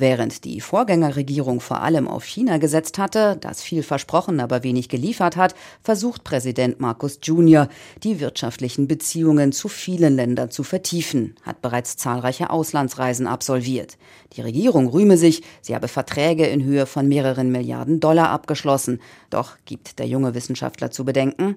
Während 0.00 0.44
die 0.46 0.62
Vorgängerregierung 0.62 1.60
vor 1.60 1.82
allem 1.82 2.08
auf 2.08 2.24
China 2.24 2.56
gesetzt 2.56 2.96
hatte, 2.96 3.36
das 3.38 3.62
viel 3.62 3.82
versprochen, 3.82 4.40
aber 4.40 4.62
wenig 4.62 4.88
geliefert 4.88 5.36
hat, 5.36 5.54
versucht 5.82 6.24
Präsident 6.24 6.80
Marcos 6.80 7.18
Jr., 7.22 7.68
die 8.02 8.18
wirtschaftlichen 8.18 8.88
Beziehungen 8.88 9.52
zu 9.52 9.68
vielen 9.68 10.16
Ländern 10.16 10.50
zu 10.50 10.62
vertiefen, 10.62 11.34
hat 11.42 11.60
bereits 11.60 11.98
zahlreiche 11.98 12.48
Auslandsreisen 12.48 13.26
absolviert. 13.26 13.98
Die 14.32 14.40
Regierung 14.40 14.88
rühme 14.88 15.18
sich, 15.18 15.42
sie 15.60 15.74
habe 15.74 15.86
Verträge 15.86 16.46
in 16.46 16.64
Höhe 16.64 16.86
von 16.86 17.06
mehreren 17.06 17.52
Milliarden 17.52 18.00
Dollar 18.00 18.30
abgeschlossen. 18.30 19.00
Doch 19.28 19.58
gibt 19.66 19.98
der 19.98 20.06
junge 20.06 20.34
Wissenschaftler 20.34 20.90
zu 20.90 21.04
bedenken. 21.04 21.56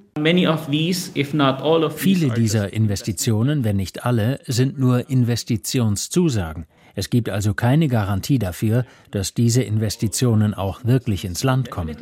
Viele 1.95 2.29
dieser 2.33 2.73
Investitionen, 2.73 3.63
wenn 3.63 3.77
nicht 3.77 4.05
alle, 4.05 4.41
sind 4.47 4.77
nur 4.77 5.09
Investitionszusagen. 5.09 6.65
Es 6.95 7.09
gibt 7.09 7.29
also 7.29 7.53
keine 7.55 7.88
Garantie 7.88 8.38
dafür, 8.38 8.85
dass 9.09 9.33
diese 9.33 9.63
Investitionen 9.63 10.53
auch 10.53 10.85
wirklich 10.85 11.25
ins 11.25 11.43
Land 11.43 11.71
kommen. 11.71 11.95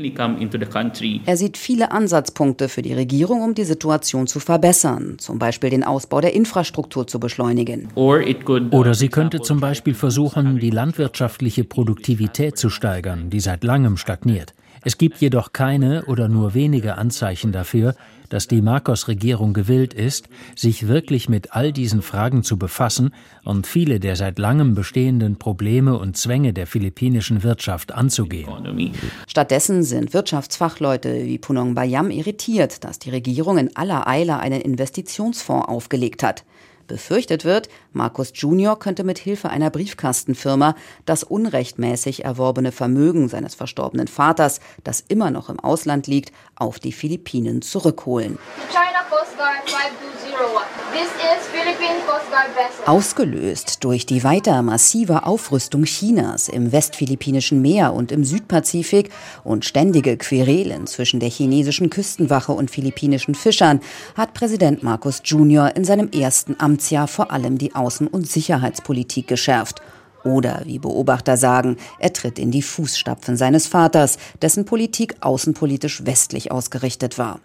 Er 1.26 1.38
sieht 1.38 1.58
viele 1.58 1.92
Ansatzpunkte 1.92 2.68
für 2.68 2.82
die 2.82 2.94
Regierung, 2.94 3.42
um 3.42 3.54
die 3.54 3.64
Situation 3.64 4.28
zu 4.28 4.40
verbessern, 4.40 5.16
zum 5.18 5.40
Beispiel 5.40 5.70
den 5.70 5.84
Ausbau 5.86 6.20
der 6.20 6.34
Infrastruktur 6.34 7.08
zu 7.08 7.20
beschleunigen. 7.20 7.88
Oder 7.96 8.94
sie 8.94 9.08
könnte 9.08 9.42
zum 9.42 9.62
Beispiel 9.62 9.94
versuchen, 9.94 10.60
die 10.60 10.72
landwirtschaftliche 10.72 11.64
Produktivität 11.64 12.58
zu 12.58 12.70
steigern, 12.70 13.30
die 13.30 13.40
seit 13.40 13.64
langem 13.64 13.96
stagniert. 13.96 14.54
Es 14.84 14.98
gibt 14.98 15.18
jedoch 15.18 15.54
keine 15.54 16.06
oder 16.06 16.28
nur 16.28 16.54
wenige 16.54 16.98
Anzeichen 16.98 17.52
dafür, 17.52 17.96
dass 18.30 18.48
die 18.48 18.62
Marcos-Regierung 18.62 19.54
gewillt 19.54 19.94
ist, 19.94 20.30
sich 20.56 20.88
wirklich 20.88 21.30
mit 21.30 21.54
all 21.54 21.72
diesen 21.72 22.02
Fragen 22.02 22.44
zu 22.44 22.58
befassen 22.58 23.14
und 23.44 23.68
viele 23.68 24.00
der 24.00 24.16
seit 24.16 24.40
langem 24.40 24.74
bestehenden 24.74 25.38
Probleme 25.38 25.98
und 25.98 26.18
Zwänge 26.18 26.54
der 26.54 26.66
philippinischen 26.66 27.44
Wirtschaft 27.44 27.92
anzugehen. 27.92 28.94
Stattdessen 29.28 29.84
sind 29.84 30.14
Wirtschaftsfachleute 30.14 31.26
wie 31.26 31.38
Punong 31.38 31.76
Bayam 31.76 32.10
irritiert, 32.10 32.84
dass 32.84 33.00
die 33.00 33.10
Regierung 33.10 33.58
in 33.58 33.76
aller 33.76 34.08
Eile 34.08 34.40
einen 34.40 34.62
Investitionsfonds 34.62 35.68
aufgelegt 35.68 36.24
hat. 36.24 36.46
Befürchtet 36.88 37.46
wird, 37.46 37.70
Markus 37.94 38.32
Junior 38.34 38.80
könnte 38.80 39.04
mit 39.04 39.20
Hilfe 39.20 39.50
einer 39.50 39.70
Briefkastenfirma 39.70 40.76
das 41.06 41.24
unrechtmäßig 41.24 42.24
erworbene 42.24 42.72
Vermögen 42.72 43.28
seines 43.28 43.56
verstorbenen 43.56 44.08
Vaters, 44.08 44.62
das 44.84 45.04
immer 45.08 45.30
noch 45.30 45.50
im 45.50 45.60
Ausland 45.60 46.08
liegt, 46.08 46.32
auf 46.56 46.80
die 46.80 46.94
Philippinen 46.94 47.62
zurückholen. 47.62 48.38
China 48.70 49.04
Coast 49.10 49.38
Guard 49.38 49.70
5201. 49.70 50.82
This 50.94 51.08
is 51.08 51.48
Philippine 51.52 52.00
Coast 52.06 52.30
Guard 52.30 52.50
vessel. 52.56 52.86
Ausgelöst 52.86 53.84
durch 53.84 54.06
die 54.06 54.24
weiter 54.24 54.62
massive 54.62 55.26
Aufrüstung 55.26 55.84
Chinas 55.84 56.50
im 56.50 56.72
westphilippinischen 56.72 57.62
Meer 57.62 57.94
und 57.94 58.12
im 58.12 58.24
Südpazifik 58.24 59.10
und 59.44 59.66
ständige 59.66 60.18
Querelen 60.18 60.88
zwischen 60.88 61.20
der 61.20 61.30
chinesischen 61.30 61.90
Küstenwache 61.90 62.52
und 62.52 62.72
philippinischen 62.72 63.36
Fischern 63.36 63.82
hat 64.16 64.34
Präsident 64.34 64.84
Marcos 64.84 65.22
Jr. 65.24 65.76
in 65.76 65.86
seinem 65.86 66.10
ersten 66.12 66.56
Amtsjahr 66.60 67.08
vor 67.08 67.32
allem 67.32 67.58
die 67.58 67.76
Außen- 67.82 68.08
und 68.08 68.28
Sicherheitspolitik 68.28 69.28
geschärft 69.28 69.82
oder, 70.24 70.62
wie 70.66 70.80
Beobachter 70.80 71.38
sagen, 71.38 71.78
er 72.00 72.14
tritt 72.14 72.38
in 72.38 72.52
die 72.52 72.62
Fußstapfen 72.62 73.38
seines 73.38 73.68
Vaters, 73.68 74.18
dessen 74.42 74.66
Politik 74.66 75.16
außenpolitisch 75.22 76.06
westlich 76.06 76.52
ausgerichtet 76.52 77.18
war. 77.18 77.40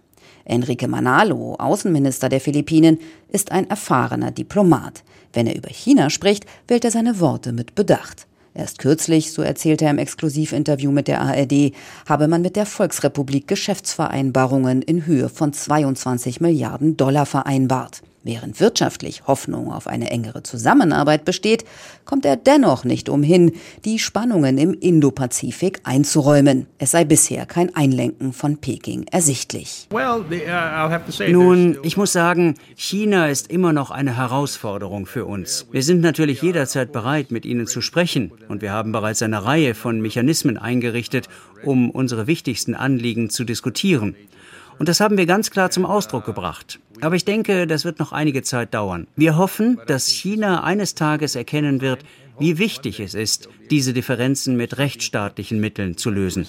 Enrique 0.45 0.87
Manalo, 0.87 1.57
Außenminister 1.59 2.29
der 2.29 2.41
Philippinen, 2.41 2.99
ist 3.29 3.51
ein 3.51 3.69
erfahrener 3.69 4.31
Diplomat. 4.31 5.03
Wenn 5.33 5.47
er 5.47 5.57
über 5.57 5.71
China 5.71 6.11
spricht, 6.11 6.47
wählt 6.69 6.85
er 6.85 6.91
seine 6.91 7.19
Worte 7.19 7.53
mit 7.53 7.75
Bedacht. 7.75 8.27
Erst 8.55 8.79
kürzlich, 8.79 9.33
so 9.33 9.43
erzählte 9.43 9.85
er 9.85 9.91
im 9.91 9.99
Exklusivinterview 9.99 10.91
mit 10.91 11.09
der 11.09 11.21
ARD, 11.21 11.73
habe 12.09 12.27
man 12.27 12.41
mit 12.41 12.57
der 12.57 12.65
Volksrepublik 12.65 13.49
Geschäftsvereinbarungen 13.49 14.81
in 14.81 15.05
Höhe 15.05 15.29
von 15.29 15.53
22 15.53 16.41
Milliarden 16.41 16.97
Dollar 16.97 17.27
vereinbart. 17.27 18.03
Während 18.27 18.59
wirtschaftlich 18.59 19.29
Hoffnung 19.29 19.73
auf 19.73 19.87
eine 19.87 20.11
engere 20.11 20.43
Zusammenarbeit 20.43 21.25
besteht, 21.25 21.65
kommt 22.05 22.25
er 22.25 22.35
dennoch 22.35 22.83
nicht 22.83 23.09
umhin, 23.09 23.53
die 23.85 24.01
Spannungen 24.01 24.59
im 24.59 24.75
Indopazifik 24.75 25.79
einzuräumen. 25.85 26.67
Es 26.79 26.91
sei 26.91 27.05
bisher 27.05 27.47
kein 27.47 27.73
Einlenken 27.77 28.33
von 28.33 28.57
Peking 28.57 29.07
ersichtlich. 29.13 29.87
Uh, 29.93 30.25
Nun, 31.29 31.79
ich 31.85 31.97
muss 31.97 32.13
sagen, 32.13 32.57
China 32.75 33.29
ist 33.29 33.49
immer 33.49 33.73
noch 33.73 33.93
eine 33.93 34.17
Herausforderung 34.17 35.07
für 35.07 35.25
uns. 35.25 35.69
Wir 35.71 35.85
sind 35.85 36.01
natürlich 36.01 36.43
jederzeit 36.43 36.91
bereit, 36.91 37.31
mit 37.31 37.47
ihnen 37.47 37.69
zu 37.69 37.81
sprechen, 37.81 38.33
und 38.49 38.61
wir 38.61 38.73
haben 38.73 38.91
bereits 38.91 39.23
eine 39.23 39.45
Reihe 39.45 39.77
von 39.77 40.01
Mechanismen 40.01 40.59
eingerichtet, 40.59 41.29
um 41.65 41.93
unsere 41.93 42.27
wichtigsten 42.27 42.75
Anliegen 42.75 43.31
zu 43.31 43.45
diskutieren. 43.45 44.17
Und 44.79 44.89
das 44.89 45.01
haben 45.01 45.17
wir 45.17 45.27
ganz 45.27 45.51
klar 45.51 45.71
zum 45.71 45.87
Ausdruck 45.87 46.25
gebracht. 46.25 46.79
Aber 47.01 47.17
ich 47.17 47.25
denke, 47.25 47.67
das 47.67 47.85
wird 47.85 47.99
noch 47.99 48.13
einige 48.13 48.43
Zeit 48.43 48.75
dauern. 48.75 49.07
Wir 49.17 49.37
hoffen, 49.37 49.81
dass 49.87 50.09
China 50.09 50.65
eines 50.65 50.95
Tages 50.95 51.35
erkennen 51.35 51.81
wird, 51.81 52.05
wie 52.39 52.59
wichtig 52.59 53.01
es 53.01 53.15
ist, 53.15 53.49
diese 53.71 53.93
Differenzen 53.93 54.57
mit 54.57 54.79
rechtsstaatlichen 54.79 55.59
Mitteln 55.61 55.97
zu 55.97 56.11
lösen. 56.11 56.47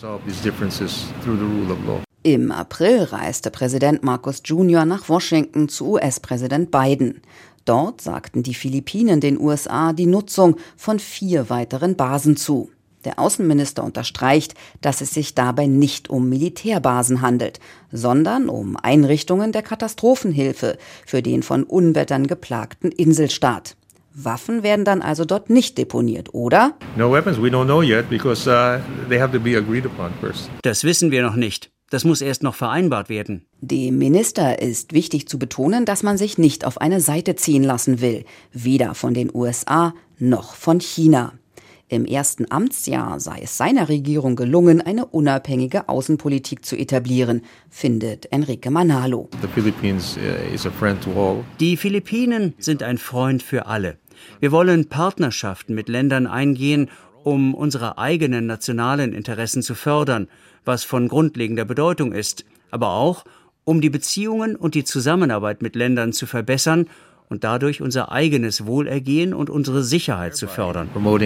Im 2.24 2.52
April 2.52 3.04
reiste 3.04 3.52
Präsident 3.52 4.04
Marcos 4.04 4.42
Jr. 4.44 4.84
nach 4.84 5.08
Washington 5.08 5.70
zu 5.70 5.94
US-Präsident 5.94 6.72
Biden. 6.72 7.22
Dort 7.64 8.02
sagten 8.02 8.44
die 8.44 8.54
Philippinen 8.54 9.22
den 9.22 9.40
USA 9.40 9.94
die 9.94 10.06
Nutzung 10.06 10.58
von 10.76 11.00
vier 11.00 11.50
weiteren 11.50 11.96
Basen 11.96 12.36
zu. 12.36 12.70
Der 13.06 13.20
Außenminister 13.20 13.84
unterstreicht, 13.84 14.56
dass 14.82 15.02
es 15.02 15.14
sich 15.14 15.36
dabei 15.36 15.68
nicht 15.68 16.10
um 16.10 16.30
Militärbasen 16.30 17.22
handelt, 17.22 17.60
sondern 17.92 18.50
um 18.50 18.76
Einrichtungen 18.76 19.52
der 19.52 19.62
Katastrophenhilfe 19.62 20.78
für 21.06 21.22
den 21.22 21.44
von 21.44 21.64
Unwettern 21.64 22.28
geplagten 22.28 22.92
Inselstaat. 22.92 23.76
Waffen 24.20 24.64
werden 24.64 24.84
dann 24.84 25.04
also 25.04 25.26
dort 25.26 25.52
nicht 25.52 25.78
deponiert, 25.78 26.34
oder? 26.34 26.74
Uh, 26.98 27.16
das 30.64 30.84
wissen 30.84 31.12
wir 31.12 31.22
noch 31.22 31.36
nicht. 31.36 31.72
Das 31.90 32.04
muss 32.04 32.22
erst 32.22 32.44
noch 32.44 32.56
vereinbart 32.56 33.08
werden. 33.10 33.46
Dem 33.62 33.98
Minister 33.98 34.60
ist 34.62 34.92
wichtig 34.92 35.30
zu 35.30 35.40
betonen, 35.40 35.86
dass 35.86 36.04
man 36.04 36.18
sich 36.18 36.38
nicht 36.38 36.66
auf 36.66 36.82
eine 36.82 37.00
Seite 37.00 37.36
ziehen 37.36 37.64
lassen 37.64 38.02
will, 38.02 38.26
weder 38.52 38.94
von 38.94 39.14
den 39.14 39.34
USA 39.34 39.94
noch 40.18 40.56
von 40.56 40.82
China. 40.82 41.34
Im 41.90 42.04
ersten 42.04 42.52
Amtsjahr 42.52 43.22
sei 43.22 43.40
es 43.44 43.56
seiner 43.56 43.88
Regierung 43.88 44.36
gelungen, 44.36 44.82
eine 44.82 45.06
unabhängige 45.06 45.88
Außenpolitik 45.88 46.66
zu 46.66 46.76
etablieren, 46.76 47.44
findet 47.70 48.30
Enrique 48.34 48.70
Manalo. 48.70 49.30
Uh, 49.32 49.38
Die 51.62 51.78
Philippinen 51.78 52.54
sind 52.58 52.84
ein 52.84 52.98
Freund 52.98 53.42
für 53.42 53.68
alle. 53.68 53.98
Wir 54.42 54.52
wollen 54.52 54.90
Partnerschaften 54.90 55.76
mit 55.76 55.88
Ländern 55.88 56.28
eingehen, 56.28 56.90
um 57.24 57.56
unsere 57.56 57.98
eigenen 57.98 58.48
nationalen 58.48 59.14
Interessen 59.14 59.62
zu 59.62 59.74
fördern, 59.74 60.28
was 60.66 60.84
von 60.84 61.08
grundlegender 61.08 61.64
Bedeutung 61.64 62.12
ist, 62.12 62.44
aber 62.70 62.90
auch, 62.90 63.24
um 63.64 63.80
die 63.80 63.90
Beziehungen 63.90 64.58
und 64.58 64.76
die 64.76 64.84
Zusammenarbeit 64.84 65.62
mit 65.62 65.78
Ländern 65.78 66.12
zu 66.12 66.26
verbessern 66.26 66.88
und 67.30 67.44
dadurch 67.44 67.82
unser 67.82 68.12
eigenes 68.12 68.66
Wohlergehen 68.66 69.34
und 69.34 69.50
unsere 69.50 69.84
Sicherheit 69.84 70.36
zu 70.36 70.48
fördern. 70.48 70.90
Uh, 70.96 71.18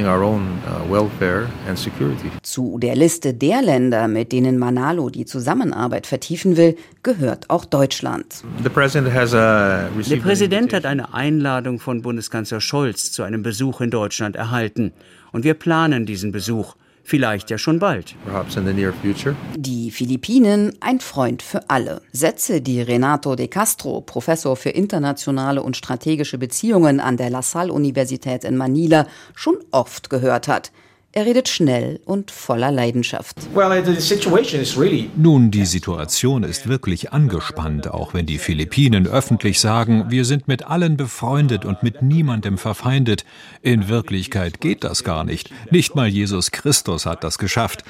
zu 2.41 2.79
der 2.79 2.95
Liste 2.95 3.33
der 3.33 3.61
Länder, 3.61 4.07
mit 4.07 4.31
denen 4.31 4.57
Manalo 4.57 5.09
die 5.09 5.25
Zusammenarbeit 5.25 6.07
vertiefen 6.07 6.57
will, 6.57 6.75
gehört 7.03 7.49
auch 7.49 7.65
Deutschland. 7.65 8.43
Der 8.63 8.69
Präsident 8.69 10.73
hat 10.73 10.85
eine 10.85 11.13
Einladung 11.13 11.79
von 11.79 12.01
Bundeskanzler 12.01 12.61
Scholz 12.61 13.11
zu 13.11 13.23
einem 13.23 13.43
Besuch 13.43 13.81
in 13.81 13.91
Deutschland 13.91 14.35
erhalten. 14.35 14.91
Und 15.31 15.43
wir 15.43 15.53
planen 15.53 16.05
diesen 16.05 16.31
Besuch. 16.31 16.75
Vielleicht 17.03 17.49
ja 17.49 17.57
schon 17.57 17.79
bald. 17.79 18.15
Die 19.55 19.91
Philippinen, 19.91 20.73
ein 20.79 20.99
Freund 20.99 21.41
für 21.41 21.69
alle. 21.69 22.01
Sätze, 22.11 22.61
die 22.61 22.81
Renato 22.81 23.35
de 23.35 23.47
Castro, 23.47 24.01
Professor 24.01 24.55
für 24.55 24.69
internationale 24.69 25.61
und 25.63 25.75
strategische 25.75 26.37
Beziehungen 26.37 26.99
an 26.99 27.17
der 27.17 27.29
La 27.29 27.41
Salle 27.41 27.73
Universität 27.73 28.43
in 28.43 28.57
Manila, 28.57 29.07
schon 29.33 29.57
oft 29.71 30.09
gehört 30.09 30.47
hat. 30.47 30.71
Er 31.13 31.25
redet 31.25 31.49
schnell 31.49 31.99
und 32.05 32.31
voller 32.31 32.71
Leidenschaft. 32.71 33.35
Nun, 35.17 35.51
die 35.51 35.65
Situation 35.65 36.43
ist 36.43 36.69
wirklich 36.69 37.11
angespannt, 37.11 37.89
auch 37.89 38.13
wenn 38.13 38.25
die 38.25 38.37
Philippinen 38.37 39.07
öffentlich 39.07 39.59
sagen, 39.59 40.05
wir 40.07 40.23
sind 40.23 40.47
mit 40.47 40.67
allen 40.67 40.95
befreundet 40.95 41.65
und 41.65 41.83
mit 41.83 42.01
niemandem 42.01 42.57
verfeindet. 42.57 43.25
In 43.61 43.89
Wirklichkeit 43.89 44.61
geht 44.61 44.85
das 44.85 45.03
gar 45.03 45.25
nicht. 45.25 45.51
Nicht 45.69 45.95
mal 45.95 46.07
Jesus 46.07 46.51
Christus 46.51 47.05
hat 47.05 47.25
das 47.25 47.37
geschafft. 47.37 47.83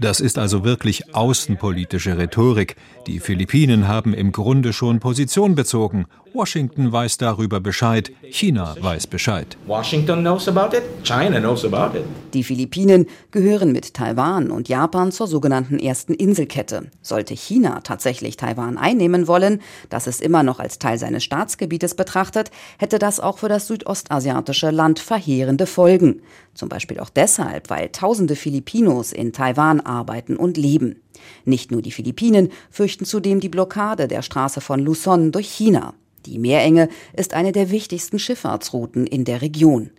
Das 0.00 0.20
ist 0.20 0.38
also 0.38 0.64
wirklich 0.64 1.14
außenpolitische 1.14 2.18
Rhetorik. 2.18 2.76
Die 3.06 3.20
Philippinen 3.20 3.88
haben 3.88 4.12
im 4.14 4.32
Grunde 4.32 4.72
schon 4.72 5.00
Position 5.00 5.54
bezogen. 5.54 6.06
Washington 6.34 6.92
weiß 6.92 7.16
darüber 7.18 7.58
Bescheid, 7.58 8.12
China 8.30 8.76
weiß 8.80 9.06
Bescheid. 9.06 9.56
Washington 9.66 10.20
knows 10.20 10.46
about 10.46 10.76
it, 10.76 10.82
China 11.02 11.40
knows 11.40 11.64
about 11.64 11.98
it. 11.98 12.04
Die 12.34 12.44
Philippinen 12.44 13.06
gehören 13.30 13.72
mit 13.72 13.94
Taiwan 13.94 14.50
und 14.50 14.68
Japan 14.68 15.10
zur 15.10 15.26
sogenannten 15.26 15.78
ersten 15.78 16.12
Inselkette. 16.14 16.90
Sollte 17.00 17.34
China 17.34 17.80
tatsächlich 17.82 18.36
Taiwan 18.36 18.76
einnehmen 18.76 19.26
wollen, 19.26 19.62
das 19.88 20.06
es 20.06 20.20
immer 20.20 20.42
noch 20.42 20.60
als 20.60 20.78
Teil 20.78 20.98
seines 20.98 21.24
Staatsgebietes 21.24 21.94
betrachtet, 21.94 22.50
hätte 22.78 22.98
das 22.98 23.20
auch 23.20 23.38
für 23.38 23.48
das 23.48 23.66
südostasiatische 23.66 24.70
Land 24.70 24.98
verheerende 24.98 25.66
Folgen. 25.66 26.20
Zum 26.58 26.68
Beispiel 26.68 26.98
auch 26.98 27.08
deshalb, 27.08 27.70
weil 27.70 27.90
tausende 27.90 28.34
Filipinos 28.34 29.12
in 29.12 29.32
Taiwan 29.32 29.78
arbeiten 29.78 30.36
und 30.36 30.56
leben. 30.56 30.96
Nicht 31.44 31.70
nur 31.70 31.82
die 31.82 31.92
Philippinen 31.92 32.50
fürchten 32.68 33.04
zudem 33.04 33.38
die 33.38 33.48
Blockade 33.48 34.08
der 34.08 34.22
Straße 34.22 34.60
von 34.60 34.80
Luzon 34.80 35.30
durch 35.30 35.48
China. 35.48 35.94
Die 36.26 36.40
Meerenge 36.40 36.88
ist 37.16 37.32
eine 37.32 37.52
der 37.52 37.70
wichtigsten 37.70 38.18
Schifffahrtsrouten 38.18 39.06
in 39.06 39.24
der 39.24 39.40
Region. 39.40 39.90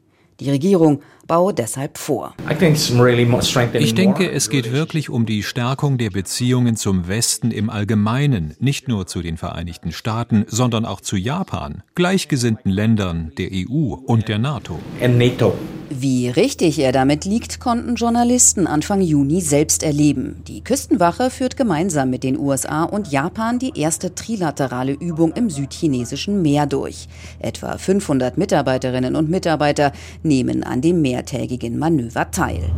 Die 0.42 0.50
Regierung 0.50 1.02
baue 1.28 1.54
deshalb 1.54 1.98
vor. 1.98 2.36
Ich 3.74 3.96
denke, 3.96 4.30
es 4.30 4.50
geht 4.50 4.74
wirklich 4.74 5.10
um 5.10 5.26
die 5.26 5.44
Stärkung 5.44 5.98
der 5.98 6.10
Beziehungen 6.10 6.76
zum 6.76 7.08
Westen 7.08 7.52
im 7.52 7.70
Allgemeinen, 7.70 8.58
nicht 8.60 8.90
nur 8.90 9.08
zu 9.08 9.22
den 9.22 9.38
Vereinigten 9.38 9.94
Staaten, 9.94 10.44
sondern 10.50 10.84
auch 10.84 11.00
zu 11.00 11.16
Japan, 11.16 11.84
gleichgesinnten 11.96 12.70
Ländern, 12.70 13.32
der 13.38 13.50
EU 13.54 13.94
und 13.94 14.28
der 14.28 14.40
NATO. 14.40 14.78
Wie 15.92 16.30
richtig 16.30 16.78
er 16.78 16.92
damit 16.92 17.26
liegt, 17.26 17.60
konnten 17.60 17.96
Journalisten 17.96 18.68
Anfang 18.68 19.02
Juni 19.02 19.42
selbst 19.42 19.82
erleben. 19.82 20.44
Die 20.48 20.64
Küstenwache 20.64 21.32
führt 21.32 21.58
gemeinsam 21.58 22.12
mit 22.12 22.24
den 22.24 22.38
USA 22.38 22.84
und 22.84 23.12
Japan 23.12 23.58
die 23.58 23.72
erste 23.76 24.14
trilaterale 24.14 24.92
Übung 24.92 25.32
im 25.34 25.50
südchinesischen 25.50 26.44
Meer 26.44 26.68
durch. 26.68 27.08
Etwa 27.40 27.76
500 27.80 28.38
Mitarbeiterinnen 28.38 29.16
und 29.16 29.32
Mitarbeiter 29.32 29.92
nehmen 30.22 30.64
an 30.64 30.82
dem 30.82 31.02
mehrtägigen 31.02 31.80
Manöver 31.80 32.30
teil. 32.30 32.70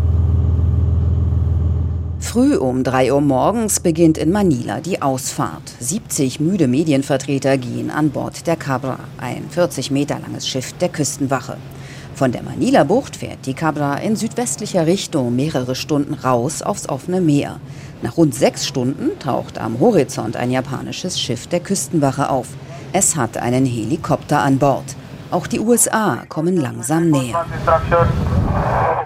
Früh 2.20 2.56
um 2.56 2.86
3 2.86 3.12
Uhr 3.12 3.20
morgens 3.20 3.82
beginnt 3.82 4.18
in 4.18 4.32
Manila 4.32 4.80
die 4.80 5.02
Ausfahrt. 5.02 5.74
70 5.82 6.40
müde 6.40 6.70
Medienvertreter 6.70 7.58
gehen 7.58 7.92
an 7.92 8.12
Bord 8.12 8.48
der 8.48 8.56
Cabra, 8.56 9.00
ein 9.18 9.50
40 9.50 9.92
Meter 9.92 10.18
langes 10.20 10.48
Schiff 10.48 10.72
der 10.74 10.88
Küstenwache. 10.88 11.58
Von 12.16 12.32
der 12.32 12.44
Manila-Bucht 12.44 13.16
fährt 13.16 13.46
die 13.46 13.54
Cabra 13.54 13.98
in 13.98 14.16
südwestlicher 14.16 14.86
Richtung 14.86 15.36
mehrere 15.36 15.76
Stunden 15.76 16.14
raus 16.14 16.62
aufs 16.62 16.88
offene 16.88 17.22
Meer. 17.22 17.60
Nach 18.02 18.18
rund 18.18 18.36
sechs 18.36 18.68
Stunden 18.68 19.18
taucht 19.20 19.58
am 19.58 19.80
Horizont 19.80 20.36
ein 20.36 20.52
japanisches 20.52 21.20
Schiff 21.20 21.48
der 21.48 21.60
Küstenwache 21.60 22.30
auf. 22.30 22.48
Es 22.94 23.16
hat 23.16 23.38
einen 23.38 23.66
Helikopter 23.66 24.42
an 24.42 24.60
Bord. 24.60 24.96
Auch 25.32 25.48
die 25.48 25.60
USA 25.60 26.26
kommen 26.28 26.58
langsam 26.58 27.10
näher. 27.10 27.46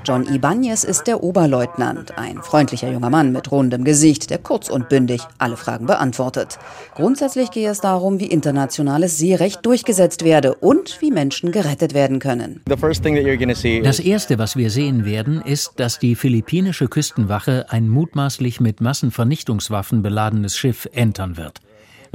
John 0.03 0.25
Ibanez 0.25 0.83
ist 0.83 1.07
der 1.07 1.23
Oberleutnant, 1.23 2.17
ein 2.17 2.41
freundlicher 2.41 2.91
junger 2.91 3.09
Mann 3.09 3.31
mit 3.31 3.51
rundem 3.51 3.83
Gesicht, 3.83 4.29
der 4.29 4.37
kurz 4.37 4.69
und 4.69 4.89
bündig 4.89 5.21
alle 5.37 5.57
Fragen 5.57 5.85
beantwortet. 5.87 6.59
Grundsätzlich 6.95 7.49
gehe 7.51 7.69
es 7.69 7.81
darum, 7.81 8.19
wie 8.19 8.27
internationales 8.27 9.17
Seerecht 9.17 9.65
durchgesetzt 9.65 10.23
werde 10.23 10.55
und 10.55 11.01
wie 11.01 11.11
Menschen 11.11 11.51
gerettet 11.51 11.93
werden 11.93 12.19
können. 12.19 12.61
Das 12.65 13.99
Erste, 13.99 14.39
was 14.39 14.55
wir 14.55 14.69
sehen 14.69 15.05
werden, 15.05 15.41
ist, 15.41 15.73
dass 15.77 15.97
die 15.99 16.15
philippinische 16.15 16.87
Küstenwache 16.87 17.65
ein 17.69 17.89
mutmaßlich 17.89 18.59
mit 18.59 18.81
Massenvernichtungswaffen 18.81 20.03
beladenes 20.03 20.55
Schiff 20.55 20.87
entern 20.91 21.37
wird. 21.37 21.61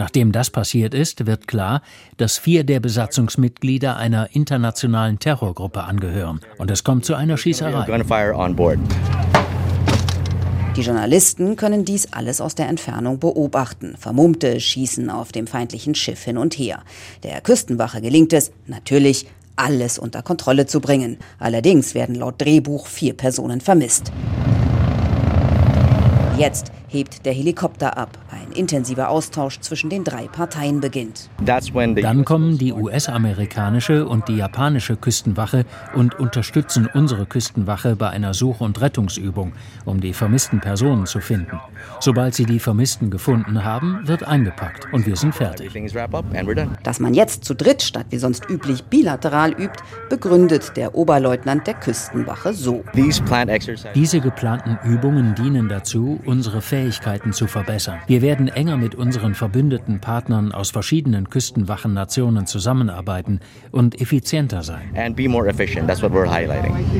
Nachdem 0.00 0.32
das 0.32 0.48
passiert 0.48 0.94
ist, 0.94 1.26
wird 1.26 1.46
klar, 1.46 1.82
dass 2.16 2.38
vier 2.38 2.64
der 2.64 2.80
Besatzungsmitglieder 2.80 3.98
einer 3.98 4.34
internationalen 4.34 5.18
Terrorgruppe 5.18 5.82
angehören. 5.82 6.40
Und 6.56 6.70
es 6.70 6.84
kommt 6.84 7.04
zu 7.04 7.14
einer 7.14 7.36
Schießerei. 7.36 7.84
Die 10.74 10.80
Journalisten 10.80 11.56
können 11.56 11.84
dies 11.84 12.14
alles 12.14 12.40
aus 12.40 12.54
der 12.54 12.70
Entfernung 12.70 13.18
beobachten. 13.18 13.94
Vermummte 13.98 14.58
schießen 14.58 15.10
auf 15.10 15.32
dem 15.32 15.46
feindlichen 15.46 15.94
Schiff 15.94 16.24
hin 16.24 16.38
und 16.38 16.54
her. 16.54 16.82
Der 17.22 17.42
Küstenwache 17.42 18.00
gelingt 18.00 18.32
es, 18.32 18.52
natürlich, 18.66 19.26
alles 19.54 19.98
unter 19.98 20.22
Kontrolle 20.22 20.64
zu 20.64 20.80
bringen. 20.80 21.18
Allerdings 21.38 21.94
werden 21.94 22.14
laut 22.14 22.40
Drehbuch 22.40 22.86
vier 22.86 23.12
Personen 23.12 23.60
vermisst. 23.60 24.10
Jetzt 26.38 26.72
hebt 26.90 27.24
der 27.24 27.32
Helikopter 27.32 27.96
ab. 27.96 28.18
Ein 28.30 28.52
intensiver 28.52 29.08
Austausch 29.08 29.60
zwischen 29.60 29.90
den 29.90 30.02
drei 30.02 30.26
Parteien 30.26 30.80
beginnt. 30.80 31.30
Dann 31.44 32.24
kommen 32.24 32.58
die 32.58 32.72
US-amerikanische 32.72 34.06
und 34.06 34.28
die 34.28 34.36
japanische 34.36 34.96
Küstenwache 34.96 35.64
und 35.94 36.18
unterstützen 36.18 36.88
unsere 36.92 37.26
Küstenwache 37.26 37.94
bei 37.94 38.10
einer 38.10 38.34
Such- 38.34 38.60
und 38.60 38.80
Rettungsübung, 38.80 39.52
um 39.84 40.00
die 40.00 40.12
vermissten 40.12 40.60
Personen 40.60 41.06
zu 41.06 41.20
finden. 41.20 41.60
Sobald 42.00 42.34
sie 42.34 42.44
die 42.44 42.58
Vermissten 42.58 43.10
gefunden 43.10 43.64
haben, 43.64 44.00
wird 44.04 44.24
eingepackt 44.24 44.92
und 44.92 45.06
wir 45.06 45.16
sind 45.16 45.34
fertig. 45.34 45.72
Dass 46.82 47.00
man 47.00 47.14
jetzt 47.14 47.44
zu 47.44 47.54
dritt 47.54 47.82
statt 47.82 48.06
wie 48.10 48.18
sonst 48.18 48.50
üblich 48.50 48.84
bilateral 48.84 49.52
übt, 49.52 49.82
begründet 50.08 50.76
der 50.76 50.94
Oberleutnant 50.94 51.66
der 51.66 51.74
Küstenwache 51.74 52.52
so. 52.52 52.84
Diese 53.94 54.20
geplanten 54.20 54.78
Übungen 54.84 55.34
dienen 55.36 55.68
dazu, 55.68 56.20
unsere 56.24 56.60
Fähigkeiten 56.60 56.79
zu 57.32 57.46
verbessern. 57.46 57.98
Wir 58.06 58.22
werden 58.22 58.48
enger 58.48 58.76
mit 58.76 58.94
unseren 58.94 59.34
verbündeten 59.34 60.00
Partnern 60.00 60.52
aus 60.52 60.70
verschiedenen 60.70 61.28
Küstenwachennationen 61.28 62.46
zusammenarbeiten 62.46 63.40
und 63.70 64.00
effizienter 64.00 64.62
sein. 64.62 64.94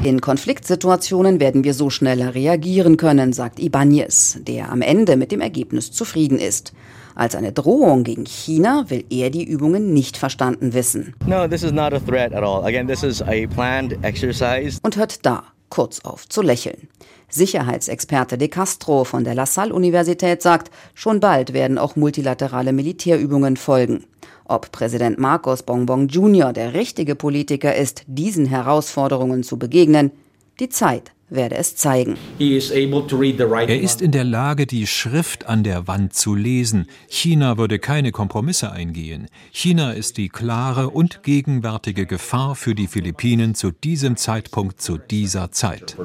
In 0.05 0.21
Konfliktsituationen 0.21 1.40
werden 1.40 1.64
wir 1.64 1.75
so 1.75 1.90
schneller 1.90 2.35
reagieren 2.35 2.97
können, 2.97 3.33
sagt 3.33 3.61
Ibanez, 3.61 4.38
der 4.47 4.71
am 4.71 4.83
Ende 4.83 5.16
mit 5.16 5.33
dem 5.33 5.40
Ergebnis 5.40 5.93
zufrieden 5.93 6.38
ist. 6.38 6.73
Als 7.14 7.35
eine 7.35 7.53
Drohung 7.53 8.05
gegen 8.05 8.25
China 8.25 8.87
will 8.88 9.05
er 9.11 9.31
die 9.31 9.45
Übungen 9.45 9.93
nicht 9.93 10.16
verstanden 10.16 10.73
wissen. 10.73 11.14
No, 11.27 11.47
this 11.47 11.62
is 11.62 11.73
not 11.73 11.93
a 11.93 11.99
threat 12.01 12.33
at 12.33 12.43
all. 12.43 12.64
Again, 12.64 12.87
this 12.87 13.03
is 13.03 13.21
a 13.23 13.47
planned 13.55 13.97
exercise. 14.03 14.79
Und 14.83 14.97
hört 14.97 15.27
da 15.27 15.45
kurz 15.70 16.00
auf 16.00 16.28
zu 16.28 16.42
lächeln. 16.42 16.88
Sicherheitsexperte 17.30 18.37
De 18.37 18.48
Castro 18.48 19.04
von 19.04 19.24
der 19.24 19.35
La 19.35 19.46
Salle 19.46 19.72
Universität 19.72 20.42
sagt, 20.42 20.70
schon 20.94 21.20
bald 21.20 21.52
werden 21.52 21.78
auch 21.78 21.96
multilaterale 21.96 22.72
Militärübungen 22.72 23.56
folgen. 23.56 24.04
Ob 24.44 24.72
Präsident 24.72 25.18
Marcos 25.18 25.62
Bongbong 25.62 26.09
Jr. 26.09 26.52
der 26.52 26.74
richtige 26.74 27.14
Politiker 27.14 27.74
ist, 27.74 28.02
diesen 28.09 28.46
Herausforderungen 28.46 29.44
zu 29.44 29.59
begegnen, 29.59 30.11
die 30.59 30.68
Zeit 30.68 31.12
werde 31.31 31.57
es 31.57 31.77
zeigen. 31.77 32.16
Er 32.38 33.81
ist 33.81 34.03
in 34.03 34.11
der 34.12 34.25
Lage, 34.25 34.66
die 34.66 34.87
Schrift 34.87 35.47
an 35.47 35.64
der 35.64 35.87
Wand 35.87 36.14
zu 36.14 36.35
lesen. 36.35 36.87
China 37.09 37.57
würde 37.57 37.79
keine 37.79 38.12
Kompromisse 38.12 38.73
eingehen. 38.73 39.29
China 39.53 39.93
ist 39.93 40.16
die 40.16 40.29
klare 40.29 40.90
und 40.90 41.23
gegenwärtige 41.23 42.07
Gefahr 42.07 42.55
für 42.57 42.75
die 42.75 42.87
Philippinen 42.87 43.55
zu 43.55 43.71
diesem 43.71 44.16
Zeitpunkt, 44.16 44.81
zu 44.81 44.99
dieser 44.99 45.53
Zeit. 45.53 45.97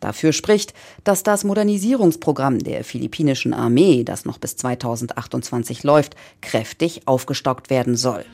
Dafür 0.00 0.32
spricht, 0.32 0.74
dass 1.04 1.22
das 1.22 1.44
Modernisierungsprogramm 1.44 2.58
der 2.58 2.84
philippinischen 2.84 3.54
Armee, 3.54 4.04
das 4.04 4.24
noch 4.24 4.38
bis 4.38 4.56
2028 4.56 5.82
läuft, 5.82 6.14
kräftig 6.40 7.02
aufgestockt 7.06 7.70
werden 7.70 7.96
soll. 7.96 8.24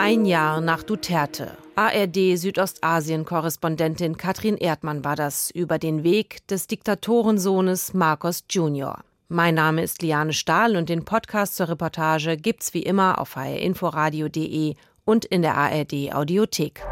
Ein 0.00 0.26
Jahr 0.26 0.60
nach 0.60 0.84
Duterte. 0.84 1.56
ARD 1.74 2.38
Südostasien-Korrespondentin 2.38 4.16
Katrin 4.16 4.56
Erdmann 4.56 5.02
war 5.02 5.16
das 5.16 5.50
über 5.50 5.80
den 5.80 6.04
Weg 6.04 6.46
des 6.46 6.68
Diktatorensohnes 6.68 7.94
Marcos 7.94 8.44
Jr. 8.48 9.00
Mein 9.28 9.56
Name 9.56 9.82
ist 9.82 10.00
Liane 10.00 10.32
Stahl 10.32 10.76
und 10.76 10.88
den 10.88 11.04
Podcast 11.04 11.56
zur 11.56 11.70
Reportage 11.70 12.36
gibt's 12.36 12.74
wie 12.74 12.84
immer 12.84 13.20
auf 13.20 13.34
hrinforadio.de 13.34 14.76
und 15.04 15.24
in 15.24 15.42
der 15.42 15.56
ARD 15.56 16.14
Audiothek. 16.14 16.86